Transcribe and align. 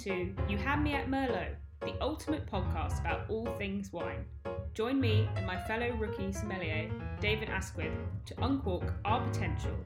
to 0.00 0.34
You 0.48 0.56
Had 0.56 0.82
Me 0.82 0.94
at 0.94 1.10
Merlot, 1.10 1.56
the 1.82 1.92
ultimate 2.00 2.50
podcast 2.50 3.00
about 3.00 3.28
all 3.28 3.44
things 3.58 3.92
wine. 3.92 4.24
Join 4.72 4.98
me 4.98 5.28
and 5.36 5.44
my 5.46 5.60
fellow 5.64 5.90
rookie 5.90 6.32
sommelier, 6.32 6.90
David 7.20 7.50
Asquith, 7.50 7.92
to 8.24 8.34
uncork 8.42 8.94
our 9.04 9.22
potential 9.26 9.76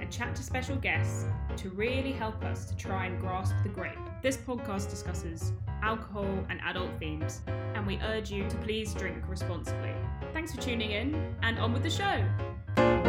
and 0.00 0.10
chat 0.10 0.34
to 0.36 0.42
special 0.42 0.76
guests 0.76 1.26
to 1.58 1.68
really 1.68 2.12
help 2.12 2.42
us 2.44 2.64
to 2.70 2.76
try 2.76 3.06
and 3.06 3.20
grasp 3.20 3.54
the 3.62 3.68
grape. 3.68 3.98
This 4.22 4.38
podcast 4.38 4.88
discusses 4.88 5.52
alcohol 5.82 6.46
and 6.48 6.60
adult 6.64 6.98
themes, 6.98 7.42
and 7.74 7.86
we 7.86 7.98
urge 7.98 8.30
you 8.30 8.48
to 8.48 8.56
please 8.58 8.94
drink 8.94 9.18
responsibly. 9.28 9.92
Thanks 10.32 10.54
for 10.54 10.62
tuning 10.62 10.92
in, 10.92 11.34
and 11.42 11.58
on 11.58 11.74
with 11.74 11.82
the 11.82 11.90
show! 11.90 13.07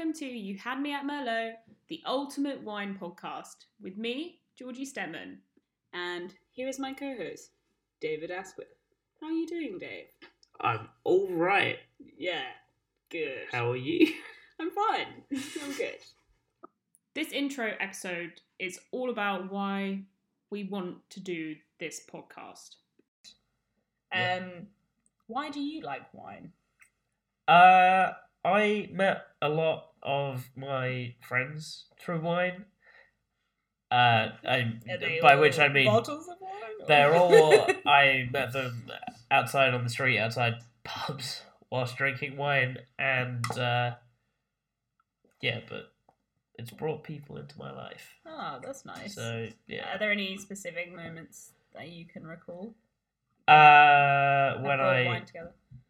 Welcome 0.00 0.14
to 0.14 0.24
You 0.24 0.56
Had 0.56 0.80
Me 0.80 0.94
at 0.94 1.04
Merlot, 1.04 1.56
the 1.88 2.00
ultimate 2.06 2.62
wine 2.62 2.96
podcast, 2.98 3.66
with 3.82 3.98
me, 3.98 4.40
Georgie 4.58 4.86
Stedman. 4.86 5.40
And 5.92 6.32
here 6.52 6.68
is 6.68 6.78
my 6.78 6.94
co 6.94 7.14
host, 7.18 7.50
David 8.00 8.30
Asquith. 8.30 8.72
How 9.20 9.26
are 9.26 9.32
you 9.32 9.46
doing, 9.46 9.78
Dave? 9.78 10.06
I'm 10.58 10.88
all 11.04 11.28
right. 11.28 11.80
Yeah, 12.16 12.44
good. 13.10 13.42
How 13.52 13.72
are 13.72 13.76
you? 13.76 14.14
I'm 14.58 14.70
fine. 14.70 15.06
I'm 15.62 15.72
good. 15.74 15.98
This 17.14 17.30
intro 17.32 17.74
episode 17.78 18.40
is 18.58 18.80
all 18.92 19.10
about 19.10 19.52
why 19.52 20.00
we 20.48 20.64
want 20.64 20.96
to 21.10 21.20
do 21.20 21.56
this 21.78 22.00
podcast. 22.10 22.76
Yeah. 24.14 24.40
Um, 24.44 24.66
why 25.26 25.50
do 25.50 25.60
you 25.60 25.82
like 25.82 26.14
wine? 26.14 26.52
Uh, 27.46 28.12
I 28.42 28.88
met 28.92 29.26
a 29.42 29.48
lot 29.50 29.89
of 30.02 30.50
my 30.56 31.14
friends 31.20 31.86
through 31.98 32.20
wine. 32.20 32.64
Uh, 33.90 34.28
I, 34.46 34.74
by 35.20 35.34
which 35.34 35.58
I 35.58 35.68
mean 35.68 35.86
bottles 35.86 36.28
of 36.28 36.36
wine. 36.40 36.52
or- 36.80 36.86
they're 36.86 37.14
all. 37.14 37.66
I 37.86 38.28
met 38.32 38.52
them 38.52 38.90
outside 39.30 39.74
on 39.74 39.82
the 39.84 39.90
street, 39.90 40.18
outside 40.18 40.54
pubs, 40.84 41.42
whilst 41.70 41.96
drinking 41.96 42.36
wine, 42.36 42.78
and 42.98 43.44
uh, 43.58 43.92
yeah, 45.40 45.60
but 45.68 45.92
it's 46.54 46.70
brought 46.70 47.02
people 47.02 47.36
into 47.36 47.58
my 47.58 47.72
life. 47.72 48.14
Oh, 48.26 48.60
that's 48.62 48.84
nice. 48.84 49.14
So 49.16 49.48
yeah. 49.66 49.92
Are 49.94 49.98
there 49.98 50.12
any 50.12 50.36
specific 50.38 50.94
moments 50.94 51.50
that 51.74 51.88
you 51.88 52.04
can 52.06 52.24
recall? 52.26 52.74
Uh, 53.48 54.58
when 54.60 54.78
I 54.80 55.04
wine 55.06 55.26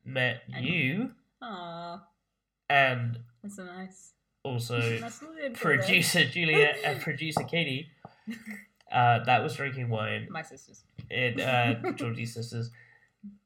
met 0.07 0.43
And- 0.55 0.65
you, 0.65 1.11
Ah, 1.43 2.05
and 2.71 3.19
that's 3.43 3.59
a 3.59 3.65
nice. 3.65 4.13
also 4.43 4.79
Nice 5.01 5.23
little 5.23 5.37
there. 5.37 5.51
producer 5.51 6.25
Julia 6.25 6.75
and 6.85 7.01
producer 7.01 7.45
Katie. 7.45 7.89
Uh, 8.91 9.23
that 9.25 9.43
was 9.43 9.55
drinking 9.55 9.89
wine. 9.89 10.29
My 10.31 10.43
sisters. 10.43 10.83
It 11.09 11.41
uh, 11.41 11.93
Georgie's 11.97 12.35
sisters, 12.35 12.71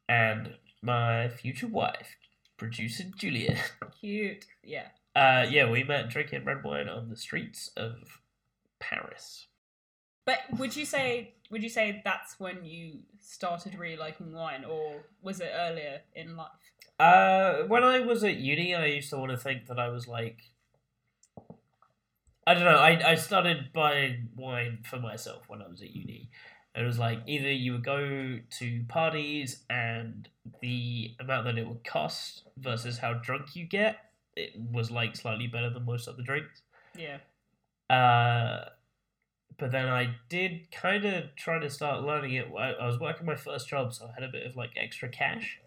and 0.08 0.54
my 0.82 1.28
future 1.28 1.66
wife, 1.66 2.16
producer 2.56 3.04
Julia. 3.16 3.56
Cute. 4.00 4.46
Yeah. 4.62 4.88
Uh, 5.16 5.46
yeah, 5.48 5.70
we 5.70 5.84
met 5.84 6.10
drinking 6.10 6.44
red 6.44 6.64
wine 6.64 6.88
on 6.88 7.08
the 7.08 7.16
streets 7.16 7.70
of 7.76 8.20
Paris. 8.80 9.46
But 10.26 10.38
would 10.58 10.74
you 10.74 10.84
say 10.86 11.34
would 11.50 11.62
you 11.62 11.68
say 11.68 12.00
that's 12.04 12.40
when 12.40 12.64
you 12.64 13.00
started 13.20 13.78
really 13.78 13.96
liking 13.96 14.32
wine, 14.32 14.64
or 14.64 15.04
was 15.22 15.40
it 15.40 15.50
earlier 15.54 16.00
in 16.14 16.36
life? 16.36 16.48
Uh, 16.98 17.62
when 17.66 17.82
I 17.82 18.00
was 18.00 18.22
at 18.22 18.36
uni, 18.36 18.74
I 18.74 18.86
used 18.86 19.10
to 19.10 19.18
want 19.18 19.30
to 19.32 19.36
think 19.36 19.66
that 19.66 19.78
I 19.78 19.88
was 19.88 20.06
like. 20.06 20.38
I 22.46 22.52
don't 22.52 22.64
know. 22.64 22.76
I, 22.76 23.12
I 23.12 23.14
started 23.14 23.72
buying 23.72 24.28
wine 24.36 24.80
for 24.84 24.98
myself 24.98 25.44
when 25.48 25.62
I 25.62 25.68
was 25.68 25.80
at 25.80 25.94
uni. 25.94 26.30
It 26.74 26.82
was 26.82 26.98
like 26.98 27.20
either 27.26 27.50
you 27.50 27.72
would 27.72 27.84
go 27.84 28.38
to 28.58 28.84
parties 28.88 29.64
and 29.70 30.28
the 30.60 31.14
amount 31.20 31.46
that 31.46 31.56
it 31.56 31.66
would 31.66 31.84
cost 31.84 32.42
versus 32.58 32.98
how 32.98 33.14
drunk 33.14 33.54
you 33.54 33.64
get, 33.64 33.96
it 34.36 34.52
was 34.56 34.90
like 34.90 35.16
slightly 35.16 35.46
better 35.46 35.70
than 35.70 35.84
most 35.84 36.08
other 36.08 36.22
drinks. 36.22 36.62
Yeah. 36.96 37.18
Uh, 37.88 38.70
but 39.56 39.70
then 39.70 39.88
I 39.88 40.16
did 40.28 40.70
kind 40.72 41.04
of 41.04 41.36
try 41.36 41.60
to 41.60 41.70
start 41.70 42.02
learning 42.02 42.34
it. 42.34 42.48
I, 42.58 42.72
I 42.72 42.86
was 42.86 42.98
working 42.98 43.24
my 43.24 43.36
first 43.36 43.68
job, 43.68 43.94
so 43.94 44.06
I 44.06 44.12
had 44.14 44.28
a 44.28 44.32
bit 44.32 44.44
of 44.46 44.56
like 44.56 44.70
extra 44.76 45.08
cash. 45.08 45.60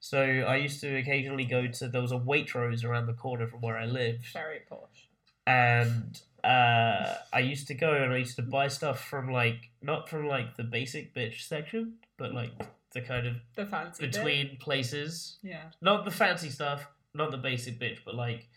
So 0.00 0.20
I 0.22 0.56
used 0.56 0.80
to 0.82 0.96
occasionally 0.96 1.44
go 1.44 1.66
to 1.66 1.88
there 1.88 2.02
was 2.02 2.12
a 2.12 2.16
Waitrose 2.18 2.84
around 2.84 3.06
the 3.06 3.12
corner 3.14 3.46
from 3.48 3.60
where 3.60 3.76
I 3.76 3.86
lived, 3.86 4.26
Very 4.32 4.60
posh. 4.68 5.08
and 5.46 6.20
uh, 6.44 7.14
I 7.32 7.40
used 7.40 7.66
to 7.68 7.74
go 7.74 7.92
and 7.92 8.12
I 8.12 8.18
used 8.18 8.36
to 8.36 8.42
buy 8.42 8.68
stuff 8.68 9.02
from 9.04 9.30
like 9.32 9.70
not 9.82 10.08
from 10.08 10.26
like 10.28 10.56
the 10.56 10.62
basic 10.64 11.14
bitch 11.14 11.42
section, 11.48 11.94
but 12.18 12.32
like 12.34 12.52
the 12.92 13.00
kind 13.00 13.26
of 13.26 13.34
The 13.56 13.66
fancy 13.66 14.04
bit. 14.04 14.12
between 14.12 14.56
places, 14.58 15.38
Yeah. 15.42 15.70
not 15.80 16.04
the 16.04 16.10
fancy 16.12 16.50
stuff, 16.50 16.86
not 17.14 17.30
the 17.32 17.38
basic 17.38 17.80
bitch, 17.80 17.98
but 18.04 18.14
like 18.14 18.48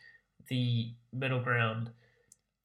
the 0.50 0.94
middle 1.12 1.40
ground. 1.42 1.90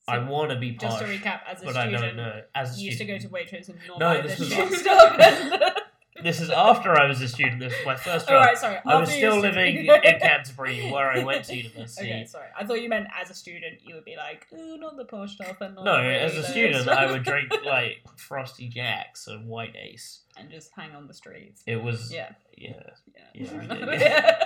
I 0.07 0.17
So, 0.19 0.27
want 0.31 0.51
to 0.51 0.59
be 0.59 0.73
posh, 0.73 0.91
Just 0.91 0.99
to 0.99 1.05
recap, 1.07 1.41
as 1.51 1.63
a 1.63 1.65
but 1.65 1.77
I 1.79 1.85
student, 1.89 2.03
don't 2.03 2.17
know. 2.17 2.43
As 2.55 2.77
a 2.77 2.81
you 2.81 2.87
used 2.87 2.99
to 2.99 3.07
go 3.07 3.17
student. 3.19 3.49
to 3.51 3.57
Waitrose 3.57 3.69
and 3.71 3.79
not 3.89 3.99
No, 3.99 4.15
buy 4.17 4.21
this 4.27 4.39
the 4.39 4.63
was 4.63 4.79
stuff. 4.81 5.77
This 6.25 6.41
is 6.41 6.49
after 6.49 6.99
I 6.99 7.07
was 7.07 7.21
a 7.21 7.29
student. 7.29 7.61
This 7.61 7.73
was 7.77 7.85
my 7.87 7.97
first 7.97 8.27
job. 8.27 8.37
All 8.39 8.45
right, 8.47 8.57
sorry. 8.57 8.79
I 8.87 8.99
was 8.99 9.11
still 9.11 9.39
living 9.39 9.85
in 9.87 9.87
Canterbury, 10.21 10.91
where 10.91 11.11
I 11.11 11.23
went 11.23 11.45
to 11.45 11.55
university. 11.57 12.07
Okay, 12.07 12.25
sorry. 12.27 12.47
I 12.59 12.65
thought 12.65 12.81
you 12.81 12.89
meant 12.89 13.09
as 13.21 13.29
a 13.31 13.35
student 13.35 13.81
you 13.85 13.95
would 13.95 14.07
be 14.07 14.17
like, 14.17 14.47
ooh, 14.59 14.79
not 14.79 14.97
the 14.97 15.05
posh 15.05 15.35
stuff 15.35 15.61
and 15.61 15.75
not 15.75 15.85
No, 15.85 15.97
as 15.99 16.35
a 16.37 16.43
student. 16.43 16.89
I 16.89 17.13
would 17.13 17.25
drink 17.25 17.53
like 17.67 17.99
Frosty 18.17 18.69
Jacks 18.69 19.27
and 19.27 19.47
White 19.47 19.77
Ace. 19.77 20.23
and 20.39 20.51
just 20.51 20.71
hang 20.75 20.93
on 20.93 21.07
the 21.09 21.15
streets. 21.15 21.63
It 21.67 21.77
was 21.83 22.11
Yeah, 22.13 22.31
yeah, 22.57 22.73
yeah. 23.15 23.25
Yeah, 23.35 23.47
fair 23.47 23.59
we 23.59 23.65
enough. 23.67 23.91
did, 23.91 24.01
Yeah. 24.01 24.45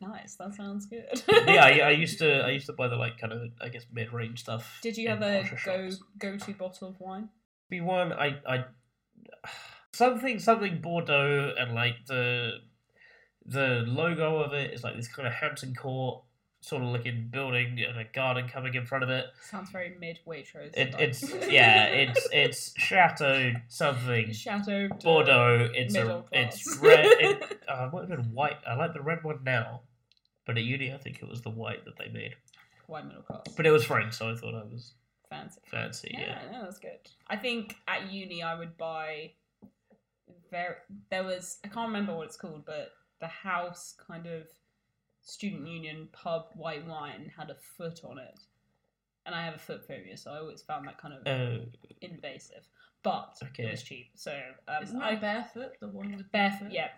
nice. 0.08 0.36
That 0.36 0.54
sounds 0.54 0.86
good. 0.86 1.22
yeah. 1.28 1.64
I, 1.64 1.78
I 1.86 1.90
used 1.90 2.18
to 2.20 2.40
I 2.44 2.50
used 2.50 2.66
to 2.66 2.72
buy 2.72 2.86
the 2.86 2.96
like 2.96 3.18
kind 3.18 3.32
of 3.32 3.40
I 3.60 3.68
guess 3.68 3.84
mid 3.92 4.12
range 4.12 4.40
stuff. 4.42 4.78
Did 4.82 4.96
you 4.96 5.08
have 5.08 5.22
a 5.22 5.44
go 5.64 5.90
go 6.18 6.36
to 6.36 6.52
bottle 6.54 6.88
of 6.90 7.00
wine? 7.00 7.30
Be 7.68 7.80
one 7.80 8.12
I 8.12 8.36
I 8.46 8.64
something 9.92 10.38
something 10.38 10.80
Bordeaux 10.80 11.54
and 11.58 11.74
like 11.74 12.06
the 12.06 12.52
the 13.44 13.84
logo 13.86 14.36
of 14.38 14.52
it 14.52 14.72
is 14.72 14.84
like 14.84 14.96
this 14.96 15.08
kind 15.08 15.26
of 15.26 15.34
Hampton 15.34 15.74
Court 15.74 16.22
sort 16.60 16.80
of 16.80 16.88
looking 16.90 17.28
building 17.28 17.80
and 17.86 17.98
a 17.98 18.04
garden 18.14 18.48
coming 18.48 18.72
in 18.74 18.86
front 18.86 19.02
of 19.02 19.10
it. 19.10 19.26
Sounds 19.50 19.70
very 19.70 19.96
mid 19.98 20.20
Waitrose. 20.26 20.70
It, 20.74 20.94
it's 20.98 21.22
yeah, 21.50 21.86
it's 21.86 22.28
it's 22.32 22.72
Chateau 22.76 23.52
something 23.68 24.32
Chateau 24.32 24.88
Bordeaux. 25.02 25.68
It's 25.74 25.94
a 25.96 26.04
class. 26.04 26.24
it's 26.32 26.76
red. 26.78 27.04
It, 27.04 27.62
uh, 27.68 27.90
might 27.92 28.08
have 28.08 28.22
been 28.22 28.32
white. 28.32 28.58
I 28.66 28.74
like 28.76 28.94
the 28.94 29.02
red 29.02 29.24
one 29.24 29.40
now, 29.44 29.80
but 30.46 30.56
at 30.56 30.62
uni 30.64 30.92
I 30.92 30.98
think 30.98 31.20
it 31.20 31.28
was 31.28 31.42
the 31.42 31.50
white 31.50 31.84
that 31.84 31.98
they 31.98 32.08
made. 32.08 32.36
Wine 32.86 33.08
middle 33.08 33.22
class. 33.22 33.42
But 33.56 33.66
it 33.66 33.70
was 33.72 33.84
French, 33.84 34.14
so 34.14 34.30
I 34.30 34.34
thought 34.36 34.54
I 34.54 34.64
was 34.64 34.94
Fancy. 35.30 35.60
fancy. 35.70 36.10
Yeah, 36.12 36.20
Yeah. 36.44 36.52
no, 36.58 36.62
that's 36.62 36.78
good. 36.78 36.98
I 37.26 37.36
think 37.36 37.74
at 37.88 38.12
uni 38.12 38.42
I 38.42 38.54
would 38.56 38.76
buy. 38.78 39.32
Very, 40.52 40.74
there 41.10 41.24
was 41.24 41.58
I 41.64 41.68
can't 41.68 41.86
remember 41.88 42.14
what 42.14 42.26
it's 42.26 42.36
called, 42.36 42.64
but 42.66 42.90
the 43.20 43.26
house 43.26 43.94
kind 44.06 44.26
of 44.26 44.42
student 45.22 45.66
union 45.66 46.08
pub 46.12 46.48
white 46.54 46.86
wine 46.86 47.32
had 47.36 47.48
a 47.48 47.56
foot 47.76 48.00
on 48.04 48.18
it, 48.18 48.38
and 49.24 49.34
I 49.34 49.44
have 49.46 49.54
a 49.54 49.58
foot 49.58 49.86
phobia, 49.88 50.16
so 50.18 50.30
I 50.30 50.38
always 50.38 50.60
found 50.62 50.86
that 50.86 50.98
kind 50.98 51.14
of 51.14 51.26
Oh, 51.26 51.64
invasive. 52.02 52.68
But 53.02 53.38
Okay. 53.42 53.64
it 53.64 53.70
was 53.70 53.82
cheap, 53.82 54.10
so 54.14 54.38
um, 54.68 54.82
Isn't 54.84 55.00
I 55.02 55.16
barefoot 55.16 55.72
the 55.80 55.88
one 55.88 56.14
with 56.14 56.30
barefoot. 56.30 56.70
Yeah, 56.70 56.90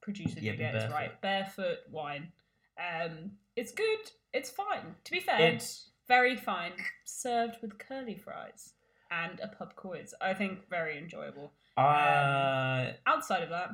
producer 0.00 0.40
Yeah, 0.40 0.52
Juliet 0.52 0.72
be 0.72 0.78
is 0.78 0.82
barefoot. 0.82 0.94
right. 0.94 1.20
Barefoot 1.22 1.78
wine. 1.90 2.32
Um, 2.76 3.30
it's 3.54 3.70
good. 3.72 4.00
It's 4.34 4.50
fine. 4.50 4.96
To 5.04 5.10
be 5.12 5.20
fair, 5.20 5.52
it's 5.52 5.90
very 6.08 6.36
fine, 6.36 6.72
served 7.04 7.58
with 7.62 7.78
curly 7.78 8.16
fries 8.16 8.74
and 9.12 9.38
a 9.40 9.46
pub 9.48 9.76
quiz. 9.76 10.12
I 10.20 10.34
think 10.34 10.68
very 10.68 10.98
enjoyable. 10.98 11.52
Uh, 11.76 12.92
Outside 13.06 13.42
of 13.42 13.50
that, 13.50 13.70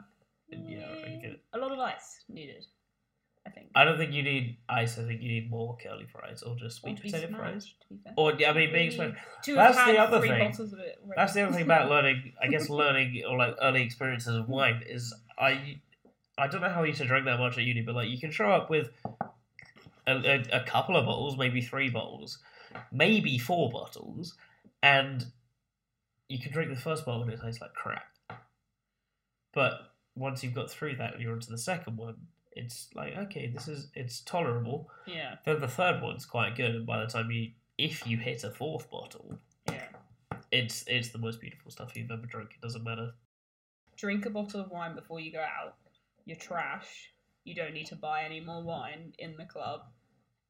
Yeah, 0.50 0.87
I 1.04 1.08
get 1.20 1.31
it. 1.32 1.43
a 1.52 1.58
lot 1.58 1.72
of 1.72 1.78
ice 1.78 2.25
needed. 2.28 2.64
I 3.44 3.50
think. 3.50 3.70
I 3.75 3.84
don't 3.84 3.99
think 3.99 4.12
you 4.12 4.22
need 4.22 4.58
ice. 4.69 4.99
I 4.99 5.02
think 5.04 5.20
you 5.20 5.28
need 5.28 5.50
more 5.50 5.76
curly 5.82 6.06
fries 6.06 6.43
or 6.44 6.54
just 6.56 6.76
sweet 6.81 7.02
be 7.02 7.10
potato 7.10 7.26
fries. 7.37 7.64
smashed. 7.64 7.84
Or 8.16 8.32
yeah, 8.34 8.50
I 8.50 8.52
mean 8.54 8.72
being 8.72 8.90
smashed. 8.93 9.16
That's 9.46 9.84
the 9.84 9.99
other 9.99 10.20
three 10.20 10.28
thing. 10.28 10.38
bottles 10.50 10.72
of 10.72 10.78
it. 10.78 11.00
That's 11.16 11.32
the 11.34 11.43
other 11.43 11.52
thing 11.52 11.64
about 11.64 11.90
learning. 11.94 12.34
I 12.40 12.46
guess 12.46 12.69
learning 12.70 13.22
or 13.28 13.37
like 13.37 13.56
early 13.60 13.82
experiences 13.82 14.37
of 14.37 14.49
wine 14.49 14.82
is 14.87 15.12
I. 15.38 15.81
I 16.38 16.46
don't 16.46 16.60
know 16.62 16.69
how 16.70 16.84
used 16.84 17.00
to 17.00 17.06
drink 17.06 17.26
that 17.26 17.38
much 17.40 17.58
at 17.58 17.64
uni, 17.64 17.82
but 17.82 17.94
like 17.96 18.08
you 18.08 18.19
can 18.19 18.31
show 18.31 18.50
up 18.50 18.70
with 18.70 18.90
a, 20.06 20.12
a, 20.14 20.60
a 20.60 20.64
couple 20.64 20.96
of 20.96 21.04
bottles, 21.04 21.37
maybe 21.37 21.60
three 21.60 21.90
bottles, 21.90 22.38
maybe 22.93 23.38
four 23.38 23.70
bottles, 23.70 24.34
and 24.84 25.26
you 26.32 26.38
can 26.38 26.50
drink 26.50 26.70
the 26.70 26.81
first 26.81 27.05
bottle 27.05 27.23
and 27.23 27.32
it 27.32 27.40
tastes 27.43 27.61
like 27.61 27.75
crap. 27.75 28.05
But 29.52 29.73
once 30.14 30.43
you've 30.43 30.55
got 30.55 30.70
through 30.70 30.96
that 30.96 31.20
you're 31.20 31.32
onto 31.32 31.50
the 31.50 31.58
second 31.58 31.96
one, 31.99 32.17
it's 32.52 32.88
like 32.94 33.17
okay, 33.17 33.46
this 33.55 33.69
is 33.69 33.90
it's 33.94 34.20
tolerable. 34.20 34.88
Yeah, 35.06 35.37
Then 35.44 35.61
the 35.61 35.69
third 35.69 36.00
one's 36.02 36.25
quite 36.25 36.56
good, 36.56 36.75
and 36.75 36.87
by 36.87 37.00
the 37.00 37.06
time 37.06 37.31
you, 37.31 37.50
if 37.79 38.06
you 38.06 38.17
hit 38.19 38.44
a 38.44 38.50
fourth 38.50 38.90
bottle, 38.90 39.38
yeah. 39.70 39.88
it's 40.50 40.84
it's 40.87 41.11
the 41.11 41.19
most 41.19 41.40
beautiful 41.40 41.70
stuff 41.70 41.94
you've 41.96 42.11
ever 42.11 42.26
drunk. 42.26 42.50
It 42.55 42.61
doesn't 42.62 42.85
matter. 42.85 43.12
Drink 43.96 44.25
a 44.26 44.31
bottle 44.31 44.61
of 44.61 44.70
wine 44.70 44.94
before 44.94 45.20
you 45.20 45.32
go 45.32 45.40
out. 45.40 45.75
You're 46.25 46.37
trash. 46.37 47.12
You 47.44 47.55
don't 47.55 47.75
need 47.75 47.87
to 47.87 47.96
buy 47.96 48.23
any 48.25 48.40
more 48.40 48.62
wine 48.62 49.12
in 49.19 49.37
the 49.37 49.44
club, 49.44 49.81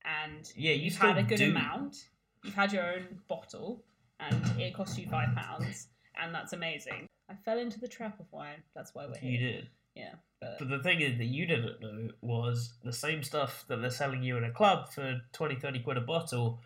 and 0.04 0.50
Yeah, 0.56 0.72
you 0.72 0.84
you've 0.84 0.96
had 0.96 1.18
a 1.18 1.22
good 1.22 1.38
do. 1.38 1.50
amount. 1.50 2.08
You've 2.44 2.54
had 2.54 2.72
your 2.72 2.84
own 2.94 3.20
bottle, 3.28 3.84
and 4.30 4.60
it 4.60 4.74
cost 4.74 4.98
you 4.98 5.06
five 5.08 5.34
pounds, 5.34 5.88
and 6.20 6.34
that's 6.34 6.52
amazing. 6.52 7.06
I 7.30 7.34
fell 7.44 7.58
into 7.58 7.80
the 7.80 7.88
trap 7.88 8.20
of 8.20 8.26
wine. 8.30 8.62
That's 8.74 8.94
why 8.94 9.06
we're 9.06 9.18
here. 9.18 9.30
You 9.30 9.38
did. 9.38 9.68
Yeah, 9.94 10.14
but 10.40 10.58
But 10.58 10.68
the 10.70 10.82
thing 10.82 11.00
is 11.00 11.18
that 11.18 11.26
you 11.26 11.46
didn't 11.46 11.80
know 11.80 12.08
was 12.20 12.74
the 12.82 12.92
same 12.92 13.22
stuff 13.22 13.64
that 13.68 13.80
they're 13.80 13.90
selling 13.90 14.22
you 14.22 14.36
in 14.36 14.44
a 14.44 14.50
club 14.50 14.90
for 14.90 15.20
20, 15.32 15.56
30 15.56 15.80
quid 15.80 15.96
a 15.98 16.00
bottle, 16.00 16.60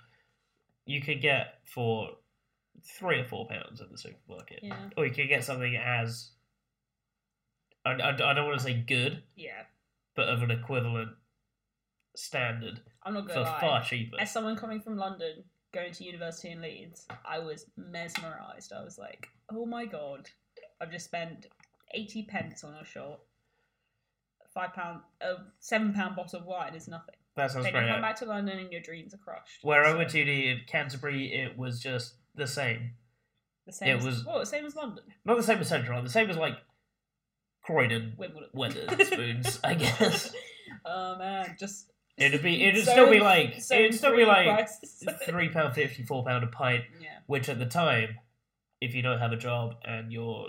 you 0.84 1.00
could 1.00 1.20
get 1.20 1.58
for 1.64 2.10
three 2.84 3.18
or 3.20 3.24
four 3.24 3.46
pounds 3.48 3.80
at 3.80 3.90
the 3.90 3.98
supermarket. 3.98 4.60
yeah, 4.62 4.76
Or 4.96 5.06
you 5.06 5.12
could 5.12 5.28
get 5.28 5.42
something 5.44 5.74
as, 5.76 6.30
I, 7.84 7.92
I, 7.92 8.10
I 8.10 8.34
don't 8.34 8.46
want 8.46 8.58
to 8.58 8.64
say 8.64 8.74
good, 8.74 9.22
yeah. 9.34 9.62
but 10.14 10.28
of 10.28 10.42
an 10.42 10.50
equivalent 10.52 11.10
standard 12.14 12.80
I'm 13.02 13.14
not 13.14 13.28
gonna 13.28 13.40
lie. 13.42 13.60
far 13.60 13.82
cheaper. 13.84 14.20
As 14.20 14.32
someone 14.32 14.56
coming 14.56 14.80
from 14.80 14.96
London, 14.96 15.44
going 15.72 15.92
to 15.92 16.04
university 16.04 16.50
in 16.50 16.60
Leeds, 16.62 17.06
I 17.28 17.38
was 17.38 17.66
mesmerised. 17.76 18.72
I 18.72 18.82
was 18.84 18.98
like, 18.98 19.28
oh 19.50 19.66
my 19.66 19.84
god, 19.86 20.28
I've 20.80 20.90
just 20.90 21.04
spent 21.06 21.46
80 21.94 22.24
pence 22.24 22.64
on 22.64 22.74
a 22.74 22.84
shot. 22.84 23.20
Five 24.54 24.72
pound, 24.72 25.00
a 25.20 25.34
seven 25.60 25.92
pound 25.92 26.16
bottle 26.16 26.40
of 26.40 26.46
wine 26.46 26.74
is 26.74 26.88
nothing. 26.88 27.14
That 27.36 27.50
sounds 27.50 27.64
Then 27.64 27.74
great. 27.74 27.86
you 27.86 27.92
come 27.92 28.00
back 28.00 28.16
to 28.16 28.24
London 28.24 28.58
and 28.58 28.72
your 28.72 28.80
dreams 28.80 29.12
are 29.12 29.18
crushed. 29.18 29.58
Where 29.62 29.84
I 29.84 29.94
went 29.94 30.08
to 30.10 30.20
in 30.20 30.60
Canterbury, 30.66 31.26
it 31.34 31.58
was 31.58 31.80
just 31.82 32.14
the 32.34 32.46
same. 32.46 32.92
the 33.66 33.72
same 33.72 33.88
it 33.90 33.96
as, 33.98 34.04
was- 34.06 34.24
well, 34.24 34.38
the 34.40 34.46
same 34.46 34.64
as 34.64 34.74
London, 34.74 35.04
Not 35.26 35.36
the 35.36 35.42
same 35.42 35.58
as 35.58 35.68
Central, 35.68 36.02
the 36.02 36.08
same 36.08 36.30
as 36.30 36.38
like 36.38 36.54
Croydon 37.62 38.14
Wimbledon. 38.16 38.48
Wetherspoons, 38.54 39.60
I 39.64 39.74
guess. 39.74 40.32
oh 40.86 41.18
man, 41.18 41.54
just 41.60 41.90
It'd 42.18 42.42
be 42.42 42.64
it'd 42.64 42.84
so- 42.84 42.92
still 42.92 43.10
be 43.10 43.20
like 43.20 43.60
so 43.60 43.74
it'd 43.74 43.94
still 43.94 44.16
be 44.16 44.24
like 44.24 44.46
prices. 44.46 45.04
three 45.26 45.48
pound 45.50 45.74
fifty, 45.74 46.02
four 46.02 46.24
pound 46.24 46.44
a 46.44 46.46
pint, 46.46 46.84
yeah, 47.00 47.18
which 47.26 47.48
at 47.48 47.58
the 47.58 47.66
time, 47.66 48.18
if 48.80 48.94
you 48.94 49.02
don't 49.02 49.18
have 49.18 49.32
a 49.32 49.36
job 49.36 49.74
and 49.84 50.12
you're 50.12 50.48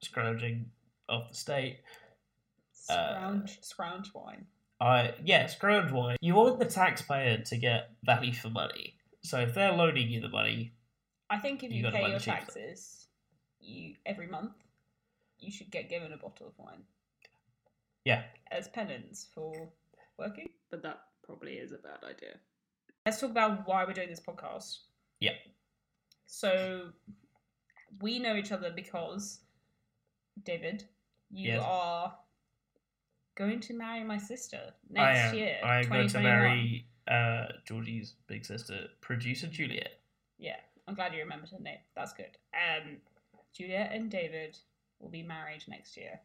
scrounging 0.00 0.70
off 1.08 1.28
the 1.30 1.36
state, 1.36 1.80
Uh, 2.88 2.92
scrounge, 3.14 3.58
scrounge 3.62 4.14
wine. 4.14 4.46
I 4.80 5.14
yeah, 5.22 5.46
scrounge 5.46 5.92
wine. 5.92 6.16
You 6.20 6.34
want 6.34 6.58
the 6.58 6.64
taxpayer 6.64 7.38
to 7.38 7.56
get 7.56 7.90
value 8.04 8.32
for 8.32 8.48
money. 8.48 8.96
So 9.22 9.38
if 9.40 9.54
they're 9.54 9.72
loaning 9.72 10.08
you 10.08 10.20
the 10.20 10.28
money, 10.28 10.72
I 11.30 11.38
think 11.38 11.62
if 11.62 11.70
You 11.70 11.84
you, 11.84 11.90
pay 11.92 12.08
your 12.08 12.18
taxes, 12.18 13.06
you 13.60 13.94
every 14.06 14.26
month, 14.26 14.54
you 15.38 15.52
should 15.52 15.70
get 15.70 15.88
given 15.88 16.12
a 16.12 16.16
bottle 16.16 16.48
of 16.48 16.54
wine. 16.58 16.82
Yeah. 18.04 18.22
As 18.50 18.66
penance 18.68 19.28
for 19.34 19.68
working. 20.22 20.48
But 20.70 20.82
that 20.82 21.00
probably 21.22 21.54
is 21.54 21.72
a 21.72 21.78
bad 21.78 21.98
idea. 22.04 22.36
Let's 23.04 23.20
talk 23.20 23.30
about 23.30 23.66
why 23.66 23.84
we're 23.84 23.92
doing 23.92 24.08
this 24.10 24.20
podcast. 24.20 24.78
Yeah. 25.20 25.32
So 26.26 26.90
we 28.00 28.18
know 28.18 28.36
each 28.36 28.52
other 28.52 28.70
because 28.74 29.40
David, 30.44 30.84
you 31.30 31.52
Yes. 31.54 31.62
are 31.64 32.14
going 33.34 33.60
to 33.60 33.74
marry 33.74 34.04
my 34.04 34.18
sister 34.18 34.60
I 34.96 35.12
next 35.12 35.18
am 35.32 35.34
year. 35.34 35.58
I 35.64 35.80
am 35.80 35.88
going 35.88 36.08
to 36.08 36.20
marry 36.20 36.86
uh, 37.08 37.46
Georgie's 37.66 38.14
big 38.26 38.44
sister, 38.44 38.88
producer 39.00 39.46
Juliet. 39.46 40.00
Yeah, 40.38 40.56
I'm 40.86 40.94
glad 40.94 41.12
you 41.12 41.20
remembered 41.20 41.50
her 41.50 41.58
name. 41.60 41.78
That's 41.94 42.12
good. 42.12 42.36
Um, 42.54 42.98
Juliet 43.52 43.90
and 43.92 44.10
David 44.10 44.58
will 45.00 45.10
be 45.10 45.22
married 45.22 45.64
next 45.68 45.96
year. 45.96 46.20